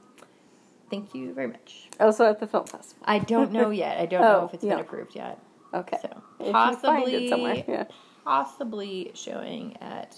[0.90, 1.88] Thank you very much.
[2.00, 3.02] also at the film festival.
[3.06, 3.98] I don't know yet.
[3.98, 4.70] I don't know Oh, if it's yeah.
[4.76, 5.38] been approved yet.
[5.72, 5.96] Okay.
[6.02, 7.28] So If possibly.
[7.28, 7.84] Yeah.
[8.24, 10.16] possibly showing at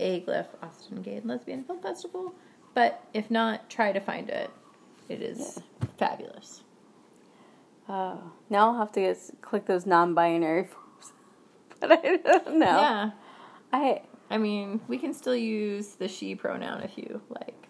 [0.00, 2.32] aGLIFF Austin Gay and Lesbian Film Festival.
[2.74, 4.50] But if not, try to find it.
[5.10, 5.60] It is
[5.98, 6.62] fabulous.
[7.88, 8.18] Oh,
[8.50, 10.85] now I'll have to just click those non-binary forms.
[11.80, 12.66] But I don't know.
[12.66, 13.10] Yeah.
[13.72, 17.68] I, I mean, we can still use the she pronoun if you like.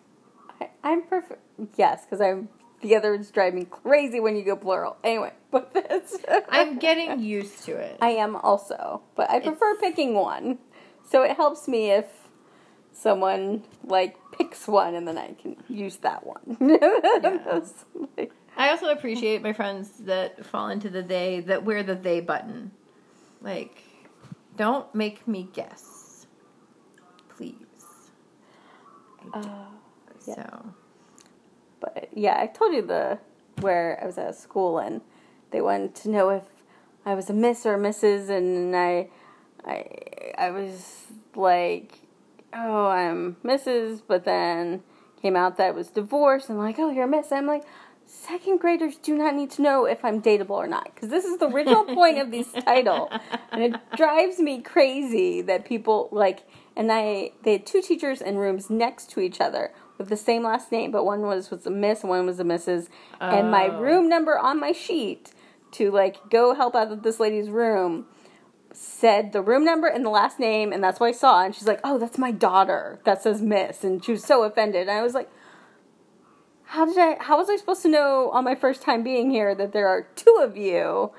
[0.60, 1.40] I I'm perfect.
[1.76, 2.48] Yes, because I'm
[2.82, 4.96] the other ones drive me crazy when you go plural.
[5.02, 6.16] Anyway, but this
[6.50, 7.98] I'm getting used to it.
[8.00, 10.58] I am also, but I prefer It's- picking one.
[11.08, 12.06] So it helps me if
[12.92, 16.56] someone like picks one and then I can use that one.
[18.16, 22.20] Like- I also appreciate my friends that fall into the they that wear the they
[22.20, 22.70] button.
[23.42, 23.82] Like,
[24.56, 26.26] don't make me guess,
[27.28, 27.54] please.
[29.32, 29.66] I uh,
[30.26, 30.34] yeah.
[30.34, 30.74] So
[31.80, 33.18] but yeah, I told you the
[33.60, 35.00] where I was at school and
[35.50, 36.44] they wanted to know if
[37.04, 38.28] I was a Miss or a Mrs.
[38.28, 39.08] and I
[39.64, 42.00] I I was like,
[42.52, 44.02] oh, I'm Mrs.
[44.06, 44.82] But then
[45.22, 47.32] came out that I was divorced and like, oh, you're a Miss.
[47.32, 47.64] I'm like.
[48.06, 51.38] Second graders do not need to know if I'm dateable or not because this is
[51.38, 53.10] the original point of this title,
[53.50, 56.44] and it drives me crazy that people like.
[56.76, 60.42] And I they had two teachers in rooms next to each other with the same
[60.42, 62.88] last name, but one was was a Miss, and one was a Mrs.
[63.20, 63.78] And my Oh.
[63.80, 65.32] room number on my sheet
[65.72, 68.06] to like go help out at this lady's room
[68.72, 71.42] said the room number and the last name, and that's what I saw.
[71.42, 73.00] And she's like, "Oh, that's my daughter.
[73.04, 74.82] That says Miss," and she was so offended.
[74.82, 75.30] And I was like,
[76.66, 77.16] "How did I?
[77.22, 80.02] How was I supposed to know on my first time being here that there are
[80.16, 81.12] two of you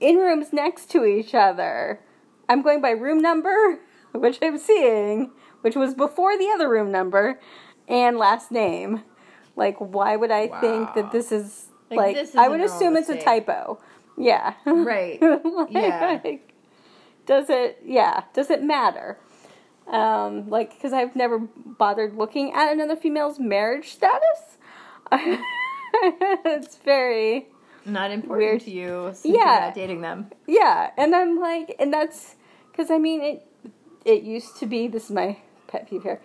[0.00, 2.00] in rooms next to each other?
[2.48, 3.78] I'm going by room number,
[4.12, 5.30] which I'm seeing,
[5.60, 7.38] which was before the other room number,
[7.86, 9.02] and last name.
[9.56, 12.14] Like, why would I think that this is Like, like?
[12.16, 13.80] this is I would assume it's a typo.
[14.16, 14.54] Yeah.
[14.64, 15.20] Right.
[15.44, 16.20] Like, Yeah.
[16.24, 16.52] like,
[17.26, 17.80] does it?
[17.84, 18.22] Yeah.
[18.34, 19.18] Does it matter?
[19.88, 24.57] Um, like, because I've never bothered looking at another female's marriage status.
[25.92, 27.46] it's very
[27.84, 28.60] not important Weird.
[28.62, 29.12] to you.
[29.24, 29.72] Yeah.
[29.74, 30.30] dating them.
[30.46, 32.36] yeah, and I'm like, and that's
[32.70, 33.44] because I mean it.
[34.04, 34.88] It used to be.
[34.88, 35.36] This is my
[35.66, 36.20] pet peeve here.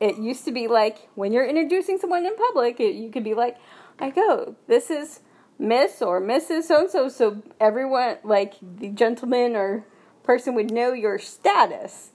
[0.00, 3.34] It used to be like when you're introducing someone in public, it, you could be
[3.34, 3.56] like,
[3.98, 5.20] I go, this is
[5.58, 6.62] Miss or Mrs.
[6.64, 9.84] So and so, so everyone, like the gentleman or
[10.22, 12.12] person, would know your status.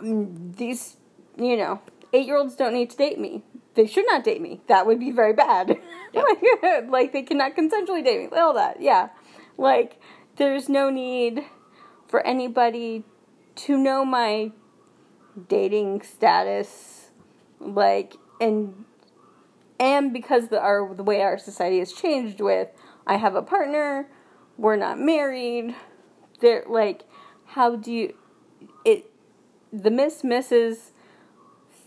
[0.00, 0.96] Mm, These,
[1.38, 1.80] you know,
[2.12, 3.42] eight year olds don't need to date me.
[3.74, 4.60] They should not date me.
[4.66, 5.68] That would be very bad.
[6.14, 6.42] like,
[6.88, 8.38] like they cannot consensually date me.
[8.38, 9.08] All that, yeah.
[9.56, 10.00] Like
[10.36, 11.44] there's no need
[12.06, 13.04] for anybody
[13.54, 14.52] to know my
[15.48, 17.10] dating status
[17.58, 18.84] like and
[19.80, 22.68] and because the our the way our society has changed with
[23.06, 24.08] I have a partner,
[24.56, 25.74] we're not married.
[26.40, 27.04] They're like
[27.46, 28.14] how do you
[28.84, 29.10] it
[29.72, 30.91] the miss misses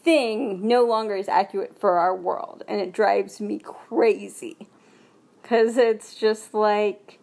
[0.05, 4.55] thing no longer is accurate for our world and it drives me crazy
[5.43, 7.19] cuz it's just like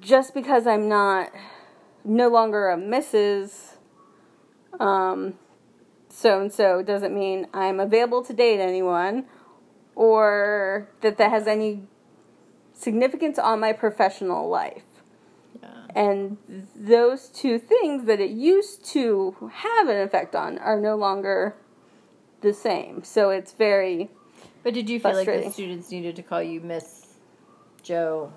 [0.00, 1.30] just because I'm not
[2.04, 3.76] no longer a Mrs.
[4.78, 5.34] Um,
[6.08, 9.26] so and so doesn't mean I'm available to date anyone
[9.94, 11.82] or that that has any
[12.72, 14.82] significance on my professional life.
[15.94, 16.38] And
[16.74, 21.54] those two things that it used to have an effect on are no longer
[22.40, 23.04] the same.
[23.04, 24.10] So it's very
[24.62, 27.06] But did you feel like the students needed to call you Miss
[27.82, 28.32] Joe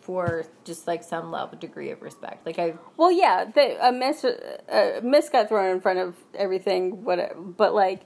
[0.00, 2.46] for just like some level degree of respect?
[2.46, 7.02] Like I Well, yeah, the, a miss a miss got thrown in front of everything,
[7.04, 7.34] whatever.
[7.34, 8.02] But like,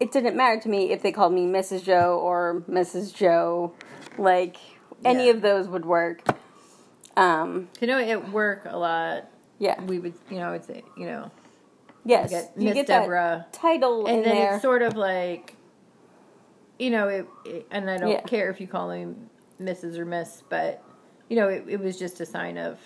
[0.00, 1.84] it didn't matter to me if they called me Mrs.
[1.84, 3.14] Joe or Mrs.
[3.14, 3.74] Joe.
[4.16, 4.56] Like,
[5.04, 5.32] any Yeah.
[5.32, 6.22] of those would work.
[7.18, 9.24] Um, you know at work a lot
[9.58, 11.30] yeah, we would you know, I would say, you know,
[12.04, 13.46] yes, get you Miss get Deborah.
[13.52, 14.54] title and in then there.
[14.54, 15.56] it's sort of like
[16.78, 18.20] you know it, it- and i don't Yeah.
[18.22, 19.14] care if you call me
[19.60, 20.80] mrs or miss but
[21.28, 22.78] you know it, it was just a sign of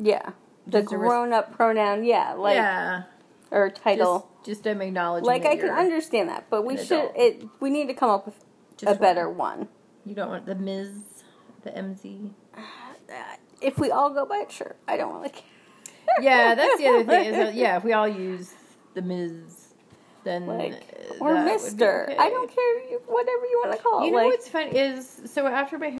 [0.00, 0.30] yeah,
[0.66, 2.04] the res- grown-up pronoun.
[2.04, 3.02] Yeah, like yeah
[3.50, 4.30] or title.
[4.44, 6.92] just, just an acknowledgement like I can understand that, but we should.
[6.92, 7.12] adult.
[7.16, 8.36] It we need to come up with
[8.78, 9.68] Just a better one.
[10.06, 10.90] you don't want the ms
[11.64, 12.30] the mz
[13.62, 14.76] if we all go by it, sure.
[14.88, 15.42] I don't really care.
[16.20, 17.26] Yeah, that's the other thing.
[17.26, 18.52] Is that, yeah, if we all use
[18.94, 19.68] the Ms.,
[20.24, 22.04] then Like uh, or that would be Mister.
[22.04, 22.16] okay.
[22.16, 24.06] I don't care whatever you want to call it.
[24.06, 25.90] You know like, what's funny is so after my